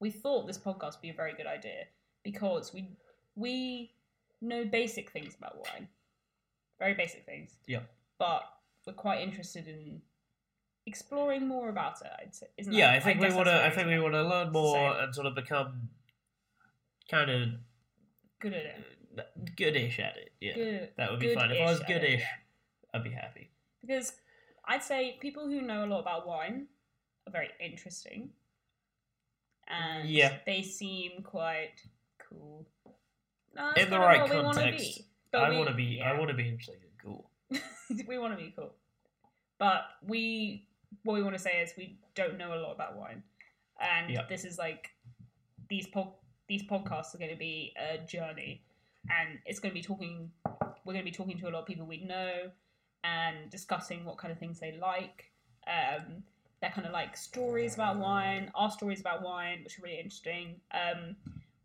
We 0.00 0.10
thought 0.10 0.46
this 0.46 0.58
podcast 0.58 0.94
would 0.94 1.02
be 1.02 1.10
a 1.10 1.14
very 1.14 1.34
good 1.34 1.46
idea 1.46 1.84
because 2.22 2.72
we 2.72 2.88
we 3.36 3.92
know 4.40 4.64
basic 4.64 5.10
things 5.10 5.34
about 5.36 5.56
wine, 5.56 5.88
very 6.78 6.94
basic 6.94 7.24
things. 7.24 7.56
Yeah. 7.66 7.80
But 8.18 8.42
we're 8.86 8.92
quite 8.92 9.20
interested 9.20 9.66
in 9.68 10.02
exploring 10.86 11.46
more 11.46 11.68
about 11.68 12.00
it. 12.02 12.10
I'd 12.20 12.34
say, 12.34 12.46
isn't 12.58 12.72
Yeah, 12.72 12.88
that- 12.92 12.96
I 12.96 13.00
think 13.00 13.20
we 13.20 13.32
want 13.32 13.46
to. 13.46 13.64
I 13.64 13.70
think 13.70 13.88
we 13.88 13.98
want 13.98 14.14
to 14.14 14.22
learn 14.22 14.52
more 14.52 14.74
Same. 14.74 15.04
and 15.04 15.14
sort 15.14 15.26
of 15.26 15.34
become 15.34 15.88
kind 17.10 17.30
of 17.30 17.48
good 18.40 18.54
at 18.54 18.66
it. 18.66 19.56
goodish 19.56 19.98
at 19.98 20.16
it. 20.16 20.32
Yeah, 20.40 20.54
Good. 20.54 20.92
that 20.96 21.10
would 21.10 21.20
be 21.20 21.34
fun. 21.34 21.50
If 21.52 21.60
I 21.60 21.64
was 21.66 21.80
good-ish 21.80 22.14
it, 22.14 22.18
yeah. 22.20 22.26
I'd 22.94 23.04
be 23.04 23.10
happy. 23.10 23.50
because 23.80 24.12
I'd 24.64 24.82
say 24.82 25.18
people 25.20 25.46
who 25.48 25.60
know 25.60 25.84
a 25.84 25.86
lot 25.86 26.00
about 26.00 26.26
wine 26.26 26.68
are 27.26 27.30
very 27.32 27.50
interesting, 27.60 28.30
and 29.68 30.08
Yeah. 30.08 30.38
they 30.46 30.62
seem 30.62 31.22
quite 31.22 31.82
cool. 32.32 32.66
No, 33.54 33.70
In 33.76 33.90
the 33.90 33.98
right 33.98 34.20
what 34.22 34.30
we 34.30 34.36
wanna 34.36 34.54
context, 34.54 34.96
be. 34.98 35.04
But 35.30 35.44
I 35.44 35.50
want 35.56 35.68
to 35.68 35.74
be. 35.74 36.00
I 36.00 36.12
yeah. 36.12 36.18
want 36.18 36.30
to 36.30 36.36
be 36.36 36.48
interesting 36.48 36.76
and 36.82 36.92
cool. 37.02 37.30
we 38.08 38.18
want 38.18 38.32
to 38.32 38.42
be 38.42 38.52
cool, 38.56 38.72
but 39.58 39.82
we 40.06 40.66
what 41.04 41.14
we 41.14 41.22
want 41.22 41.34
to 41.34 41.42
say 41.42 41.60
is 41.62 41.72
we 41.76 41.98
don't 42.14 42.36
know 42.38 42.54
a 42.54 42.60
lot 42.60 42.72
about 42.72 42.96
wine, 42.96 43.22
and 43.80 44.10
Yeah. 44.10 44.22
this 44.28 44.44
is 44.44 44.58
like 44.58 44.90
these 45.68 45.86
po- 45.86 46.16
these 46.48 46.62
podcasts 46.62 47.14
are 47.14 47.18
going 47.18 47.30
to 47.30 47.36
be 47.36 47.72
a 47.78 47.98
journey, 48.06 48.62
and 49.08 49.38
it's 49.46 49.58
going 49.58 49.70
to 49.70 49.74
be 49.74 49.82
talking. 49.82 50.30
We're 50.84 50.92
going 50.94 51.04
to 51.04 51.10
be 51.10 51.16
talking 51.16 51.38
to 51.38 51.48
a 51.48 51.50
lot 51.50 51.60
of 51.60 51.66
people 51.66 51.86
we 51.86 52.04
know, 52.04 52.50
and 53.04 53.50
discussing 53.50 54.04
what 54.04 54.18
kind 54.18 54.32
of 54.32 54.38
things 54.38 54.60
they 54.60 54.76
like. 54.80 55.30
Um, 55.66 56.24
they're 56.60 56.70
kind 56.70 56.86
of 56.86 56.92
like 56.92 57.16
stories 57.16 57.74
about 57.74 57.98
wine, 57.98 58.50
our 58.54 58.70
stories 58.70 59.00
about 59.00 59.22
wine, 59.22 59.60
which 59.64 59.78
are 59.78 59.82
really 59.82 59.98
interesting. 59.98 60.60
Um, 60.72 61.16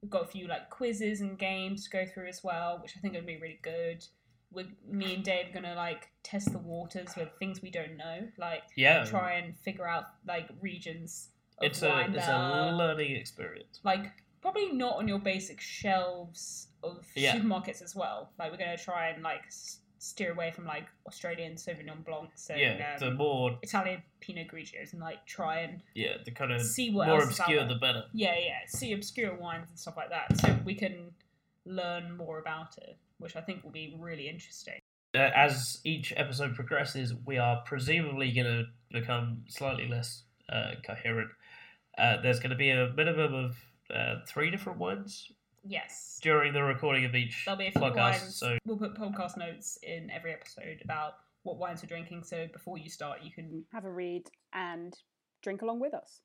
we've 0.07 0.11
got 0.11 0.23
a 0.23 0.27
few 0.31 0.47
like 0.47 0.69
quizzes 0.69 1.19
and 1.19 1.37
games 1.37 1.83
to 1.83 1.89
go 1.89 2.05
through 2.05 2.27
as 2.27 2.41
well, 2.41 2.79
which 2.81 2.93
I 2.95 3.01
think 3.01 3.13
are 3.13 3.17
gonna 3.17 3.27
be 3.27 3.37
really 3.41 3.59
good. 3.61 4.05
With 4.53 4.67
me 4.89 5.15
and 5.15 5.23
Dave 5.25 5.53
gonna 5.53 5.75
like 5.75 6.07
test 6.23 6.53
the 6.53 6.57
waters 6.59 7.09
with 7.17 7.27
things 7.39 7.61
we 7.61 7.69
don't 7.69 7.97
know, 7.97 8.19
like 8.37 8.61
Yeah, 8.77 9.03
try 9.03 9.33
and 9.33 9.57
figure 9.57 9.85
out 9.85 10.05
like 10.25 10.47
regions 10.61 11.29
of 11.57 11.65
it's 11.65 11.81
a 11.83 12.05
it's 12.13 12.27
a 12.27 12.71
learning 12.73 13.17
experience. 13.17 13.81
like 13.83 14.05
probably 14.41 14.71
not 14.71 14.95
on 14.95 15.07
your 15.09 15.19
basic 15.19 15.59
shelves 15.59 16.69
of 16.83 17.05
Yeah. 17.15 17.35
supermarkets 17.35 17.81
as 17.81 17.93
well. 17.93 18.31
Like 18.39 18.51
we're 18.51 18.57
gonna 18.57 18.77
try 18.77 19.09
and 19.09 19.21
like 19.21 19.43
s- 19.47 19.79
steer 19.99 20.31
away 20.31 20.51
from 20.51 20.65
like 20.65 20.85
Australian 21.07 21.53
Sauvignon 21.53 22.03
Blancs 22.05 22.49
and 22.49 22.59
yeah, 22.59 22.97
um, 23.01 23.09
the 23.09 23.15
more 23.15 23.57
Italian 23.61 24.01
Pinot 24.19 24.47
Grigios 24.47 24.93
and 24.93 25.01
like 25.01 25.25
try 25.25 25.61
and 25.61 25.81
yeah 25.95 26.17
the 26.23 26.31
kind 26.31 26.51
of 26.51 26.61
see 26.61 26.91
what 26.91 27.07
more 27.07 27.21
else 27.21 27.31
is 27.31 27.39
out 27.39 27.47
obscure 27.47 27.67
the 27.67 27.75
better. 27.75 28.03
yeah, 28.13 28.35
yeah, 28.37 28.59
see 28.67 28.93
obscure 28.93 29.35
wines 29.35 29.69
and 29.69 29.79
stuff 29.79 29.97
like 29.97 30.09
that, 30.09 30.37
so 30.37 30.55
we 30.65 30.75
can 30.75 31.11
learn 31.65 32.15
more 32.15 32.39
about 32.39 32.77
it, 32.77 32.97
which 33.19 33.35
I 33.35 33.41
think 33.41 33.63
will 33.63 33.71
be 33.71 33.95
really 33.99 34.29
interesting. 34.29 34.79
Uh, 35.15 35.29
as 35.35 35.79
each 35.83 36.13
episode 36.15 36.55
progresses, 36.55 37.13
we 37.25 37.37
are 37.37 37.61
presumably 37.65 38.31
going 38.31 38.45
to 38.45 38.65
become 38.91 39.43
slightly 39.47 39.87
less 39.87 40.23
uh, 40.49 40.71
coherent. 40.85 41.29
Uh, 41.97 42.21
there's 42.21 42.39
going 42.39 42.51
to 42.51 42.55
be 42.55 42.69
a 42.69 42.91
minimum 42.95 43.33
of 43.33 43.57
uh, 43.93 44.15
three 44.27 44.51
different 44.51 44.77
wines 44.77 45.31
Yes, 45.67 46.19
during 46.21 46.53
the 46.53 46.63
recording 46.63 47.05
of 47.05 47.13
each 47.15 47.43
there'll 47.45 47.57
be 47.57 47.67
a 47.67 47.71
few 47.71 47.81
podcast. 47.81 47.95
wines. 47.95 48.35
So 48.35 48.57
We'll 48.65 48.77
put 48.77 48.95
podcast 48.95 49.37
notes 49.37 49.77
in 49.83 50.09
every 50.09 50.31
episode 50.33 50.79
about 50.83 51.15
what 51.43 51.57
wines 51.57 51.81
we're 51.81 51.87
drinking, 51.87 52.23
so 52.23 52.47
before 52.51 52.77
you 52.77 52.89
start, 52.89 53.19
you 53.23 53.31
can 53.31 53.63
Have 53.73 53.85
a 53.85 53.91
read 53.91 54.29
and 54.53 54.93
drink 55.41 55.61
along 55.61 55.79
with 55.79 55.93
us. 55.93 56.21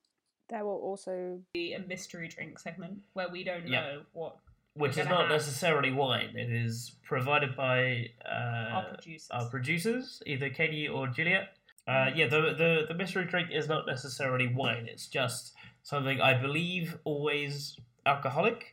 There 0.48 0.64
will 0.64 0.78
also 0.78 1.40
be 1.54 1.72
a 1.72 1.78
mystery 1.80 2.28
drink 2.28 2.58
segment 2.58 2.98
where 3.14 3.28
we 3.28 3.42
don't 3.44 3.66
Yeah. 3.66 3.80
know 3.82 4.02
what 4.12 4.36
which 4.74 4.92
is 4.92 4.96
gonna 4.98 5.10
not 5.10 5.20
have- 5.22 5.30
necessarily 5.30 5.90
wine. 5.92 6.34
It 6.36 6.50
is 6.50 6.96
provided 7.02 7.54
by 7.56 8.08
our 8.24 8.84
uh, 8.84 8.94
producers. 8.94 9.28
our 9.30 9.50
producers, 9.50 10.22
either 10.26 10.48
Katie 10.50 10.88
or 10.88 11.08
Juliet. 11.08 11.56
Uh, 11.86 12.10
yeah, 12.14 12.26
the, 12.28 12.54
the 12.54 12.84
the 12.88 12.94
mystery 12.94 13.24
drink 13.26 13.50
is 13.52 13.68
not 13.68 13.86
necessarily 13.86 14.46
wine. 14.46 14.86
It's 14.88 15.08
just 15.08 15.52
something 15.82 16.20
I 16.20 16.40
believe 16.40 16.98
always 17.04 17.78
alcoholic. 18.06 18.72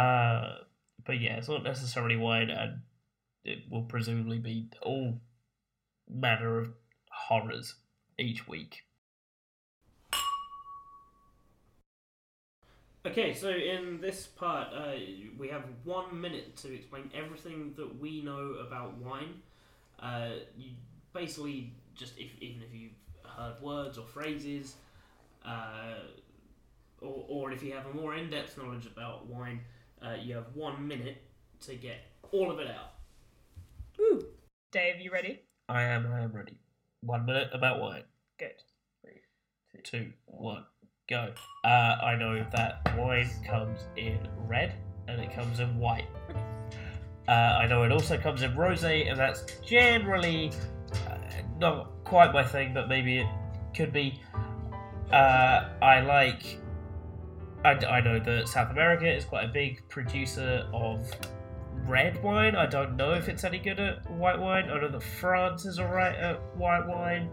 Uh, 0.00 0.54
but 1.04 1.20
yeah, 1.20 1.36
it's 1.36 1.48
not 1.48 1.62
necessarily 1.62 2.16
wine, 2.16 2.48
and 2.48 2.80
it 3.44 3.58
will 3.70 3.82
presumably 3.82 4.38
be 4.38 4.70
all 4.82 5.20
manner 6.08 6.58
of 6.58 6.68
horrors 7.10 7.74
each 8.18 8.48
week. 8.48 8.82
Okay, 13.06 13.34
so 13.34 13.50
in 13.50 14.00
this 14.00 14.26
part, 14.26 14.68
uh, 14.74 14.92
we 15.38 15.48
have 15.48 15.64
one 15.84 16.18
minute 16.18 16.56
to 16.58 16.74
explain 16.74 17.10
everything 17.14 17.74
that 17.76 18.00
we 18.00 18.22
know 18.22 18.54
about 18.66 18.96
wine. 18.98 19.42
Uh, 19.98 20.30
you 20.56 20.70
basically 21.12 21.72
just, 21.94 22.14
if, 22.18 22.30
even 22.40 22.62
if 22.62 22.74
you've 22.74 22.92
heard 23.36 23.60
words 23.60 23.98
or 23.98 24.06
phrases, 24.06 24.76
uh, 25.44 25.94
or, 27.02 27.24
or 27.28 27.52
if 27.52 27.62
you 27.62 27.72
have 27.72 27.86
a 27.86 27.94
more 27.94 28.14
in-depth 28.14 28.56
knowledge 28.56 28.86
about 28.86 29.26
wine, 29.26 29.60
uh, 30.04 30.14
you 30.20 30.34
have 30.34 30.46
one 30.54 30.86
minute 30.86 31.18
to 31.60 31.74
get 31.74 31.98
all 32.32 32.50
of 32.50 32.58
it 32.58 32.68
out. 32.68 32.94
Woo. 33.98 34.24
Dave, 34.72 35.00
you 35.00 35.10
ready? 35.10 35.40
I 35.68 35.82
am. 35.82 36.06
I 36.12 36.20
am 36.20 36.32
ready. 36.32 36.58
One 37.02 37.26
minute 37.26 37.50
about 37.52 37.80
wine. 37.80 38.04
Good. 38.38 38.54
Two, 39.84 40.12
one, 40.26 40.64
go. 41.08 41.32
Uh, 41.64 41.68
I 41.68 42.16
know 42.16 42.44
that 42.52 42.96
wine 42.98 43.30
comes 43.46 43.80
in 43.96 44.18
red 44.46 44.74
and 45.08 45.20
it 45.20 45.32
comes 45.32 45.60
in 45.60 45.78
white. 45.78 46.06
Uh, 47.28 47.58
I 47.62 47.66
know 47.66 47.84
it 47.84 47.92
also 47.92 48.18
comes 48.18 48.42
in 48.42 48.52
rosé, 48.52 49.08
and 49.08 49.18
that's 49.18 49.44
generally 49.60 50.50
uh, 50.92 51.16
not 51.58 51.90
quite 52.04 52.32
my 52.32 52.42
thing, 52.42 52.74
but 52.74 52.88
maybe 52.88 53.18
it 53.18 53.26
could 53.74 53.92
be. 53.92 54.20
Uh, 55.12 55.68
I 55.80 56.00
like. 56.00 56.58
I, 57.64 57.72
I 57.72 58.00
know 58.00 58.18
that 58.18 58.48
South 58.48 58.70
America 58.70 59.12
is 59.12 59.24
quite 59.24 59.44
a 59.44 59.52
big 59.52 59.86
producer 59.88 60.66
of 60.72 61.10
red 61.86 62.22
wine. 62.22 62.56
I 62.56 62.66
don't 62.66 62.96
know 62.96 63.12
if 63.12 63.28
it's 63.28 63.44
any 63.44 63.58
good 63.58 63.78
at 63.78 64.10
white 64.10 64.38
wine. 64.38 64.70
I 64.70 64.80
know 64.80 64.88
that 64.88 65.02
France 65.02 65.66
is 65.66 65.78
alright 65.78 66.16
at 66.16 66.40
white 66.56 66.86
wine. 66.86 67.30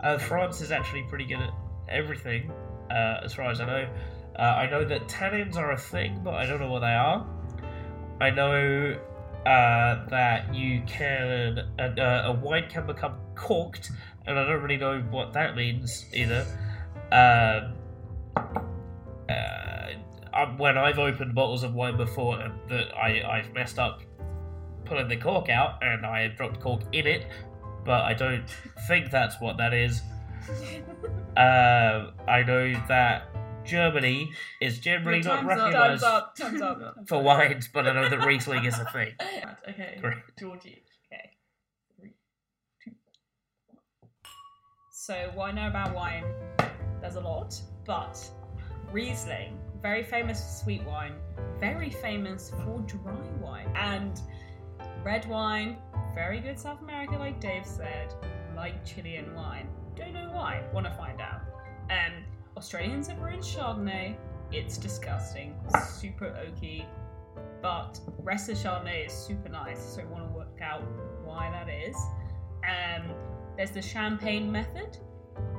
Uh, 0.00 0.18
France 0.18 0.60
is 0.60 0.70
actually 0.70 1.04
pretty 1.08 1.24
good 1.24 1.40
at 1.40 1.50
everything, 1.88 2.50
uh, 2.90 3.20
as 3.24 3.34
far 3.34 3.50
as 3.50 3.60
I 3.60 3.66
know. 3.66 3.88
Uh, 4.38 4.42
I 4.42 4.70
know 4.70 4.84
that 4.84 5.08
tannins 5.08 5.56
are 5.56 5.72
a 5.72 5.78
thing, 5.78 6.20
but 6.22 6.34
I 6.34 6.46
don't 6.46 6.60
know 6.60 6.70
what 6.70 6.80
they 6.80 6.86
are. 6.86 7.26
I 8.20 8.30
know 8.30 8.98
uh, 9.46 10.06
that 10.08 10.54
you 10.54 10.82
can 10.86 11.58
a 11.78 12.38
wine 12.42 12.68
can 12.68 12.86
become 12.86 13.16
corked, 13.34 13.90
and 14.26 14.38
I 14.38 14.46
don't 14.46 14.62
really 14.62 14.76
know 14.76 15.00
what 15.10 15.32
that 15.32 15.56
means 15.56 16.06
either. 16.12 16.46
Um, 17.12 17.74
uh, 19.28 19.90
um, 20.32 20.58
when 20.58 20.76
I've 20.76 20.98
opened 20.98 21.34
bottles 21.34 21.62
of 21.62 21.74
wine 21.74 21.96
before 21.96 22.40
and 22.40 22.54
that 22.68 22.94
I 22.96 23.22
I've 23.22 23.52
messed 23.52 23.78
up 23.78 24.02
pulling 24.84 25.08
the 25.08 25.16
cork 25.16 25.48
out 25.48 25.82
and 25.82 26.04
I 26.04 26.20
have 26.22 26.36
dropped 26.36 26.60
cork 26.60 26.82
in 26.92 27.06
it, 27.06 27.26
but 27.84 28.02
I 28.02 28.14
don't 28.14 28.44
think 28.86 29.10
that's 29.10 29.40
what 29.40 29.56
that 29.58 29.72
is. 29.74 30.02
Uh, 31.36 32.12
I 32.28 32.44
know 32.44 32.72
that 32.86 33.26
Germany 33.64 34.30
is 34.60 34.78
generally 34.78 35.18
Your 35.18 35.42
not 35.42 35.42
time's 35.42 35.50
up. 35.50 35.58
recognised 35.58 36.02
Time's 36.02 36.02
up. 36.04 36.36
Time's 36.36 36.62
up. 36.62 36.94
for 37.08 37.22
wines, 37.22 37.68
but 37.72 37.88
I 37.88 37.92
know 37.92 38.08
that 38.08 38.24
Riesling 38.24 38.64
is 38.64 38.78
a 38.78 38.84
thing. 38.84 39.14
Okay. 39.68 39.98
Great. 40.00 40.18
Georgie. 40.38 40.82
Okay. 41.12 42.12
So 44.92 45.30
what 45.34 45.48
I 45.50 45.52
know 45.52 45.68
about 45.68 45.94
wine, 45.94 46.24
there's 47.00 47.16
a 47.16 47.20
lot, 47.20 47.60
but 47.86 48.16
Riesling, 48.94 49.58
very 49.82 50.04
famous 50.04 50.40
for 50.40 50.62
sweet 50.62 50.84
wine, 50.84 51.14
very 51.58 51.90
famous 51.90 52.50
for 52.50 52.78
dry 52.86 53.12
wine, 53.40 53.68
and 53.74 54.20
red 55.02 55.28
wine, 55.28 55.78
very 56.14 56.38
good 56.38 56.60
South 56.60 56.80
America, 56.80 57.18
like 57.18 57.40
Dave 57.40 57.66
said, 57.66 58.14
like 58.54 58.84
Chilean 58.84 59.34
wine. 59.34 59.66
Don't 59.96 60.14
know 60.14 60.30
why. 60.30 60.62
Want 60.72 60.86
to 60.86 60.92
find 60.92 61.20
out. 61.20 61.40
Um, 61.90 62.22
Australians 62.56 63.08
have 63.08 63.18
brewed 63.18 63.40
Chardonnay. 63.40 64.14
It's 64.52 64.78
disgusting, 64.78 65.56
super 65.88 66.26
oaky, 66.26 66.84
but 67.62 67.98
rest 68.22 68.48
of 68.48 68.56
Chardonnay 68.56 69.06
is 69.06 69.12
super 69.12 69.48
nice. 69.48 69.80
So 69.80 70.04
want 70.06 70.24
to 70.24 70.32
work 70.32 70.60
out 70.62 70.84
why 71.24 71.50
that 71.50 71.68
is. 71.68 71.96
Um, 72.62 73.10
there's 73.56 73.72
the 73.72 73.82
champagne 73.82 74.52
method. 74.52 74.98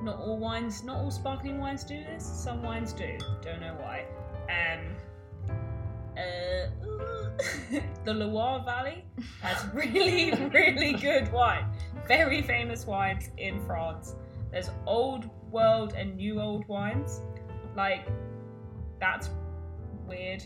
Not 0.04 0.20
all 0.20 0.38
wines, 0.38 0.84
not 0.84 0.98
all 0.98 1.12
sparkling 1.12 1.60
wines 1.60 1.84
do 1.84 2.04
this. 2.04 2.24
Some 2.26 2.62
wines 2.62 2.94
do. 2.94 3.18
Don't 3.42 3.60
know 3.60 3.76
why. 3.80 4.06
Um, 4.50 4.96
uh, 6.18 6.70
the 8.06 8.14
Loire 8.14 8.64
Valley 8.64 9.04
has 9.42 9.66
really, 9.74 10.32
really 10.54 10.94
good 10.94 11.32
wine. 11.32 11.66
Very 12.08 12.42
famous 12.42 12.86
wines 12.86 13.30
in 13.38 13.66
France. 13.66 14.16
There's 14.52 14.70
old 14.86 15.30
world 15.52 15.94
and 15.98 16.16
new 16.16 16.40
old 16.40 16.68
wines. 16.68 17.22
Like, 17.76 18.08
that's 19.00 19.30
weird. 20.08 20.46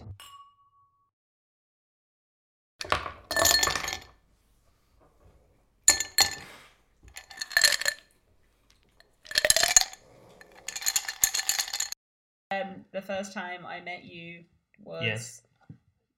Um, 12.52 12.79
the 12.92 13.02
first 13.02 13.34
time 13.34 13.66
I 13.66 13.80
met 13.82 14.04
you 14.06 14.46
was 14.84 15.04
Yes. 15.04 15.42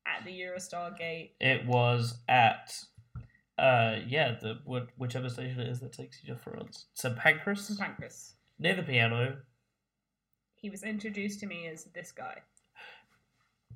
at 0.06 0.24
the 0.26 0.32
Eurostar 0.32 0.98
gate. 0.98 1.36
It 1.40 1.66
was 1.66 2.20
at, 2.28 2.74
uh, 3.58 4.00
yeah, 4.08 4.34
the 4.42 4.56
wh- 4.66 5.00
whichever 5.00 5.30
station 5.30 5.60
it 5.60 5.68
is 5.68 5.80
that 5.82 5.94
takes 5.94 6.24
you 6.24 6.34
to 6.34 6.40
France. 6.40 6.88
St 6.94 7.16
Pancras, 7.18 7.66
St 7.68 7.80
Pancras. 7.80 8.36
near 8.60 8.76
the 8.76 8.84
piano. 8.84 9.42
He 10.56 10.70
was 10.70 10.84
introduced 10.84 11.40
to 11.40 11.48
me 11.48 11.68
as 11.68 11.86
this 11.86 12.12
guy. 12.12 12.42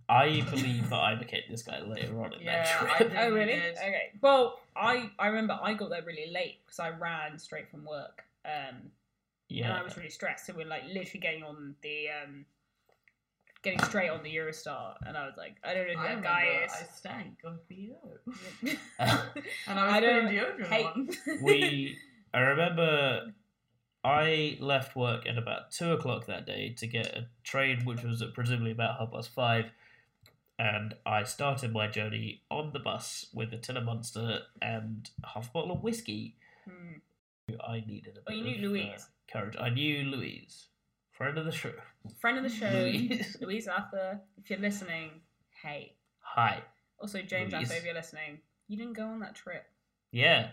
I 0.08 0.42
believe 0.52 0.90
that 0.92 1.00
I 1.00 1.16
became 1.16 1.42
this 1.50 1.64
guy 1.64 1.80
later 1.82 2.22
on 2.22 2.34
in 2.34 2.42
Yeah, 2.42 2.64
that 2.64 2.98
trip. 2.98 3.10
did. 3.10 3.18
Oh 3.18 3.32
really? 3.32 3.54
did. 3.54 3.76
Okay. 3.78 4.12
Well, 4.22 4.60
I 4.76 5.10
I 5.18 5.28
remember 5.28 5.58
I 5.62 5.74
got 5.74 5.90
there 5.90 6.04
really 6.04 6.32
late 6.32 6.60
because 6.64 6.80
I 6.80 6.92
ran 6.92 7.40
straight 7.40 7.70
from 7.72 7.86
work. 7.86 8.24
Um, 8.46 8.92
yeah. 9.50 9.66
and 9.66 9.74
I 9.74 9.82
was 9.82 9.98
really 9.98 10.12
stressed. 10.12 10.46
So 10.46 10.54
we're 10.56 10.68
like 10.68 10.84
literally 10.86 11.20
getting 11.20 11.44
on 11.44 11.76
the 11.82 12.06
um, 12.24 12.46
getting 13.66 13.84
straight 13.84 14.10
on 14.10 14.24
the 14.24 14.34
Eurostar, 14.34 14.94
and 15.06 15.18
I 15.18 15.26
was 15.26 15.34
like, 15.38 15.56
I 15.64 15.74
don't 15.74 15.88
know 15.88 15.94
who 15.94 16.00
I 16.00 16.04
that 16.04 16.10
remember 16.16 16.28
guy 16.30 16.68
I 16.70 16.84
stank 16.96 17.40
of 17.44 17.60
BO. 17.68 18.18
And 19.68 19.80
I 19.80 19.86
was 19.86 19.94
I 19.94 20.00
don't 20.00 20.26
putting 20.26 20.40
deodorant 20.40 20.68
hate- 20.68 20.86
on. 20.86 21.10
we. 21.44 21.98
I 22.34 22.40
remember 22.40 23.34
I 24.04 24.58
left 24.62 24.96
work 24.96 25.26
at 25.28 25.38
about 25.38 25.72
two 25.72 25.92
o'clock 25.92 26.28
that 26.28 26.46
day 26.46 26.74
to 26.78 26.88
get 26.88 27.08
a 27.08 27.28
train, 27.44 27.84
which 27.86 28.04
was 28.04 28.22
at 28.22 28.34
presumably 28.34 28.72
about 28.72 29.00
half 29.00 29.12
past 29.12 29.30
five. 29.34 29.66
And 30.58 30.94
I 31.06 31.24
started 31.24 31.74
my 31.74 31.88
journey 31.88 32.42
on 32.50 32.72
the 32.72 32.80
bus 32.80 33.26
with 33.34 33.52
a 33.52 33.58
tin 33.58 33.76
of 33.78 33.84
Monster 33.84 34.42
and 34.62 35.10
half 35.34 35.50
a 35.50 35.52
bottle 35.52 35.72
of 35.76 35.84
whiskey. 35.84 36.38
Hmm. 36.66 37.00
I 37.68 37.84
needed 37.86 38.18
a 38.18 38.20
Oh, 38.22 38.24
bit 38.28 38.38
you 38.38 38.44
knew 38.44 38.56
of, 38.56 38.62
Louise? 38.72 39.08
uh, 39.08 39.32
courage. 39.32 39.56
I 39.60 39.70
knew 39.70 40.04
Louise, 40.04 40.68
friend 41.18 41.38
of 41.38 41.46
the 41.46 41.52
show. 41.52 41.72
Friend 42.20 42.38
of 42.38 42.44
the 42.44 42.50
show, 42.50 42.70
Louise. 42.70 43.38
Louise 43.42 43.68
Arthur. 43.68 44.20
If 44.38 44.50
you're 44.50 44.60
listening, 44.60 45.12
hey. 45.64 45.96
Hi. 46.20 46.62
Also, 47.00 47.22
James 47.22 47.54
Louise. 47.54 47.70
Arthur, 47.70 47.80
if 47.80 47.86
you're 47.86 47.94
listening, 47.94 48.40
you 48.68 48.78
didn't 48.78 48.94
go 48.94 49.04
on 49.06 49.20
that 49.20 49.36
trip. 49.36 49.66
Yeah. 50.12 50.50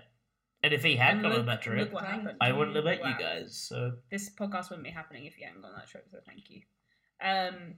And 0.64 0.72
if 0.72 0.84
he 0.84 0.96
had 0.96 1.14
And 1.14 1.22
gone 1.22 1.32
on 1.32 1.46
that 1.46 1.62
trip, 1.62 1.78
look 1.78 1.92
what 1.92 2.04
happened. 2.04 2.36
I 2.40 2.52
wouldn't 2.52 2.76
have 2.76 2.84
met 2.84 3.00
Wow. 3.02 3.08
you 3.08 3.18
guys. 3.18 3.56
So 3.56 3.92
This 4.10 4.30
podcast 4.30 4.70
wouldn't 4.70 4.84
be 4.84 4.90
happening 4.90 5.24
if 5.26 5.38
you 5.38 5.46
hadn't 5.46 5.62
gone 5.62 5.72
on 5.72 5.78
that 5.78 5.88
trip. 5.88 6.06
So 6.10 6.18
thank 6.26 6.50
you. 6.50 6.62
Um. 7.20 7.74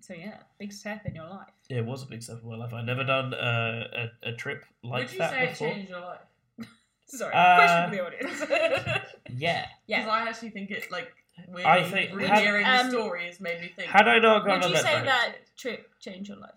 So 0.00 0.14
yeah, 0.14 0.38
big 0.58 0.72
step 0.72 1.06
in 1.06 1.14
your 1.14 1.28
life. 1.28 1.48
Yeah, 1.68 1.78
it 1.78 1.86
was 1.86 2.02
a 2.02 2.06
big 2.06 2.22
step 2.22 2.38
in 2.42 2.48
my 2.48 2.56
life. 2.56 2.72
I'd 2.72 2.86
never 2.86 3.02
done 3.02 3.34
uh, 3.34 4.08
a, 4.24 4.28
a 4.28 4.32
trip 4.32 4.64
like 4.84 5.04
Would 5.04 5.12
you 5.12 5.18
that 5.18 5.30
say 5.30 5.46
before. 5.48 5.68
it 5.68 5.72
changed 5.74 5.90
your 5.90 6.00
life? 6.00 6.20
Sorry, 7.06 7.34
Uh, 7.34 7.56
question 7.56 7.90
for 7.90 7.96
the 7.96 8.06
audience. 8.06 8.40
Yeah. 9.30 9.66
Because 9.86 10.04
yeah. 10.06 10.08
I 10.08 10.28
actually 10.28 10.50
think 10.50 10.70
it, 10.70 10.90
like, 10.90 11.12
weirdly, 11.46 11.64
I 11.64 11.82
think- 11.84 12.20
had- 12.20 12.42
hearing 12.42 12.66
um, 12.66 12.86
the 12.86 12.92
stories 12.92 13.40
made 13.40 13.60
me 13.60 13.68
think. 13.68 13.88
Had 13.90 14.08
I 14.08 14.18
not 14.18 14.44
gone 14.44 14.56
Would 14.60 14.64
on 14.66 14.70
you 14.72 14.76
say 14.78 15.02
that 15.04 15.36
trip 15.56 15.90
changed 16.00 16.28
your 16.28 16.38
life? 16.38 16.50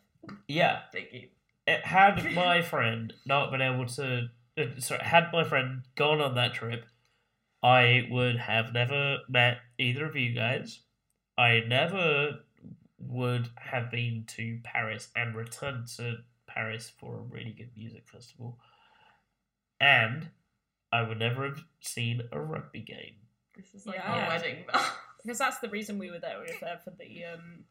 yeah, 0.48 0.82
Thank 0.92 1.12
you. 1.14 1.28
it, 1.68 1.86
had 1.86 2.34
my 2.36 2.62
friend 2.62 3.14
not 3.26 3.52
been 3.52 3.62
able 3.62 3.86
to, 3.88 4.30
uh, 4.58 4.64
sorry, 4.80 5.04
had 5.04 5.30
my 5.34 5.44
friend 5.44 5.84
gone 5.96 6.22
on 6.22 6.36
that 6.36 6.54
trip, 6.54 6.86
I 7.64 8.08
would 8.10 8.38
have 8.38 8.74
never 8.74 9.18
met 9.30 9.58
either 9.78 10.06
of 10.06 10.16
you 10.16 10.34
guys. 10.34 10.82
I 11.38 11.62
never 11.68 12.40
would 13.00 13.50
have 13.58 13.90
been 13.92 14.26
to 14.28 14.60
Paris 14.64 15.10
and 15.16 15.36
returned 15.36 15.88
to 15.98 16.18
Paris 16.48 16.92
for 17.00 17.18
a 17.18 17.22
really 17.22 17.52
good 17.52 17.72
music 17.76 18.08
festival, 18.08 18.60
and 19.80 20.30
I 20.92 21.02
would 21.04 21.20
never 21.20 21.46
have 21.46 21.64
seen 21.80 22.22
a 22.32 22.40
rugby 22.40 22.82
game. 22.82 23.16
This 23.62 23.74
is 23.82 23.86
like 23.88 23.96
Yeah. 23.98 24.26
a 24.26 24.30
wedding 24.30 24.66
bell. 24.72 24.82
Because 25.24 25.38
that's 25.38 25.60
the 25.60 25.70
reason 25.70 26.00
we 26.00 26.10
were 26.10 26.18
there. 26.20 26.40
We 26.40 26.52
were 26.52 26.60
there 26.60 26.80
for 26.84 26.90
the 26.98 27.26
um, 27.26 27.64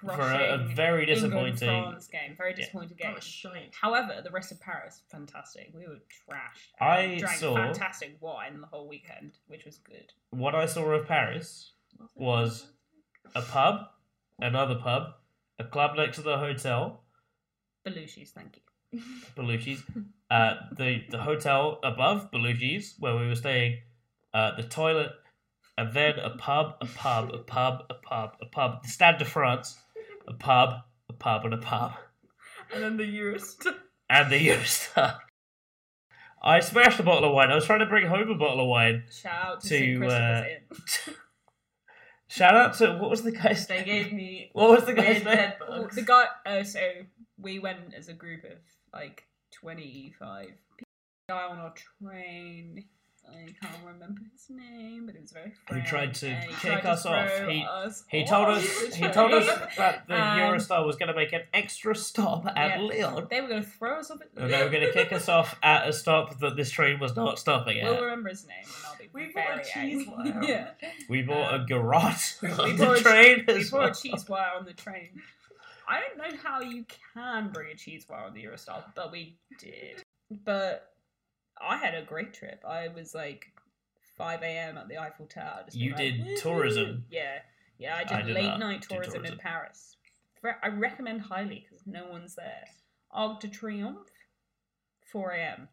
For 0.00 0.12
a, 0.12 0.14
a 0.14 0.16
crushing 0.58 0.76
very 0.76 1.06
disappointing. 1.06 1.68
England-France 1.68 2.06
game. 2.06 2.34
Very 2.36 2.50
Yeah. 2.50 2.56
disappointing 2.56 2.96
That 2.98 3.02
game. 3.04 3.14
was 3.16 3.24
shite. 3.24 3.74
However, 3.80 4.20
the 4.22 4.30
rest 4.30 4.52
of 4.52 4.60
Paris, 4.60 5.02
fantastic. 5.10 5.72
We 5.74 5.88
were 5.88 5.96
trashed. 5.96 6.70
I 6.80 7.00
And 7.00 7.18
drank 7.20 7.40
saw- 7.40 7.56
fantastic 7.56 8.16
wine 8.20 8.60
the 8.60 8.68
whole 8.68 8.86
weekend, 8.88 9.38
which 9.48 9.64
was 9.64 9.78
good. 9.78 10.12
What 10.30 10.54
I 10.54 10.66
saw 10.66 10.84
of 10.92 11.08
Paris 11.08 11.72
Was- 12.14 12.70
a 13.34 13.42
pub, 13.42 13.88
another 14.38 14.76
pub, 14.76 15.14
a 15.58 15.64
club 15.64 15.96
next 15.96 16.18
to 16.18 16.22
the 16.22 16.38
hotel, 16.38 17.02
Belushi's, 17.84 18.30
thank 18.30 18.58
you. 18.92 19.00
Belushi's, 19.36 19.82
uh, 20.30 20.54
the 20.76 21.04
the 21.10 21.18
hotel 21.18 21.80
above 21.82 22.30
Belushi's 22.30 22.94
where 23.00 23.16
we 23.16 23.26
were 23.26 23.34
staying, 23.34 23.80
uh, 24.34 24.56
the 24.56 24.62
toilet, 24.62 25.10
and 25.76 25.92
then 25.94 26.18
a 26.18 26.30
pub, 26.30 26.74
a 26.80 26.86
pub, 26.86 27.30
a 27.32 27.38
pub, 27.38 27.82
a 27.90 27.94
pub, 27.94 28.30
a 28.42 28.46
pub. 28.46 28.82
The 28.82 28.88
Stade 28.88 29.18
de 29.18 29.24
France, 29.24 29.76
a 30.26 30.34
pub, 30.34 30.74
a 31.08 31.12
pub, 31.12 31.44
and 31.44 31.54
a 31.54 31.58
pub, 31.58 31.92
And 32.74 32.82
then 32.82 32.96
the 32.96 33.04
Eurostar. 33.04 33.74
and 34.10 34.30
the 34.32 34.48
Eurostar. 34.48 35.18
I 36.42 36.60
smashed 36.60 37.00
a 37.00 37.02
bottle 37.02 37.28
of 37.28 37.34
wine. 37.34 37.50
I 37.50 37.56
was 37.56 37.64
trying 37.64 37.80
to 37.80 37.86
bring 37.86 38.06
home 38.06 38.30
a 38.30 38.34
bottle 38.36 38.60
of 38.60 38.68
wine. 38.68 39.04
Shout 39.10 39.44
out 39.44 39.60
to, 39.62 39.98
To, 39.98 40.06
uh, 40.06 40.44
Shout 42.28 42.54
out 42.54 42.74
to 42.78 42.96
what 42.98 43.10
was 43.10 43.22
the 43.22 43.32
guy's 43.32 43.66
They 43.66 43.78
name? 43.78 43.84
gave 43.86 44.12
me 44.12 44.50
What 44.52 44.70
was 44.70 44.84
the 44.84 44.92
guy's 44.92 45.24
name? 45.24 45.52
bugs. 45.66 45.96
the 45.96 46.02
guy. 46.02 46.26
Oh, 46.46 46.62
so 46.62 46.80
we 47.38 47.58
went 47.58 47.94
as 47.96 48.08
a 48.08 48.12
group 48.12 48.44
of 48.44 48.58
like 48.92 49.24
twenty-five. 49.52 50.50
Guy 51.28 51.42
on 51.42 51.58
our 51.58 51.74
train. 52.02 52.84
I 53.30 53.66
can't 53.66 53.84
remember 53.84 54.20
his 54.32 54.46
name, 54.50 55.06
but 55.06 55.14
it 55.14 55.22
was 55.22 55.32
very. 55.32 55.52
Who 55.70 55.82
tried 55.82 56.14
to 56.16 56.28
and 56.28 56.52
kick 56.56 56.84
us 56.84 57.02
to 57.02 57.08
off. 57.10 57.48
He- 57.48 57.64
us 57.64 58.04
He 58.08 58.24
told 58.24 58.48
us. 58.48 58.94
He 58.94 59.08
told 59.08 59.32
us 59.34 59.46
that 59.76 60.06
the 60.08 60.14
And- 60.14 60.40
Eurostar 60.40 60.84
was 60.86 60.96
going 60.96 61.08
to 61.08 61.14
make 61.14 61.32
an 61.32 61.42
extra 61.52 61.94
stop 61.94 62.46
at 62.46 62.56
Yeah. 62.56 62.80
Lyon, 62.80 63.26
They 63.30 63.40
were 63.40 63.48
going 63.48 63.62
to 63.62 63.68
throw 63.68 63.98
us 64.00 64.10
off 64.10 64.20
at 64.20 64.28
and 64.36 64.52
they 64.52 64.62
were 64.62 64.70
going 64.70 64.86
to 64.86 64.92
kick 64.92 65.12
us 65.12 65.28
off 65.28 65.58
at 65.62 65.88
a 65.88 65.92
stop 65.92 66.38
that 66.40 66.56
this 66.56 66.70
train 66.70 66.98
was 67.00 67.14
not 67.16 67.38
stopping 67.38 67.78
at. 67.80 67.84
We'll 67.84 67.94
at. 67.96 68.02
remember 68.02 68.28
his 68.30 68.46
name, 68.46 68.64
and 68.64 68.84
I'll 68.86 68.96
be 68.98 69.08
We 69.12 69.32
very 69.32 69.46
bought 69.56 69.60
a 69.60 69.64
cheese 69.64 70.08
angry. 70.08 70.30
wire. 70.32 70.44
yeah, 70.44 70.70
We 71.08 71.22
bought 71.22 71.52
a 71.54 71.56
Um, 71.60 71.66
garrote 71.66 72.38
on 72.42 72.76
bought 72.76 72.76
the 72.78 72.92
a- 72.92 73.00
train 73.00 73.44
we 73.46 73.54
as 73.54 73.70
bought 73.70 73.80
well. 73.80 73.90
a 73.90 73.94
cheese 73.94 74.28
wire 74.28 74.50
on 74.58 74.64
the 74.64 74.72
train. 74.74 75.20
I 75.90 76.00
don't 76.00 76.18
know 76.18 76.36
how 76.42 76.60
you 76.60 76.84
can 77.14 77.48
bring 77.48 77.72
a 77.72 77.74
cheese 77.74 78.06
wire 78.08 78.24
on 78.26 78.34
the 78.34 78.44
Eurostar, 78.44 78.84
but 78.94 79.10
we 79.10 79.36
did. 79.58 80.02
But 80.30 80.92
I 81.60 81.76
had 81.76 81.94
a 81.94 82.02
great 82.04 82.32
trip. 82.34 82.62
I 82.66 82.88
was 82.88 83.14
like 83.14 83.46
5 84.16 84.42
a.m. 84.42 84.78
at 84.78 84.88
the 84.88 84.98
Eiffel 84.98 85.26
Tower. 85.26 85.62
Just 85.66 85.76
You 85.76 85.94
did 85.94 86.36
tourism. 86.38 87.04
Yeah, 87.10 87.38
yeah. 87.78 87.96
I 87.96 88.04
did, 88.04 88.12
I 88.12 88.22
did 88.22 88.34
late 88.34 88.58
night 88.58 88.82
do 88.88 88.94
tourism, 88.96 89.24
in. 89.24 89.36
Paris. 89.38 89.96
I 90.62 90.68
recommend 90.68 91.22
highly 91.22 91.66
because 91.68 91.86
no 91.86 92.06
one's 92.08 92.34
there. 92.36 92.64
Arc 93.10 93.40
de 93.40 93.48
Triomphe, 93.48 94.10
4 95.10 95.30
a.m. 95.32 95.68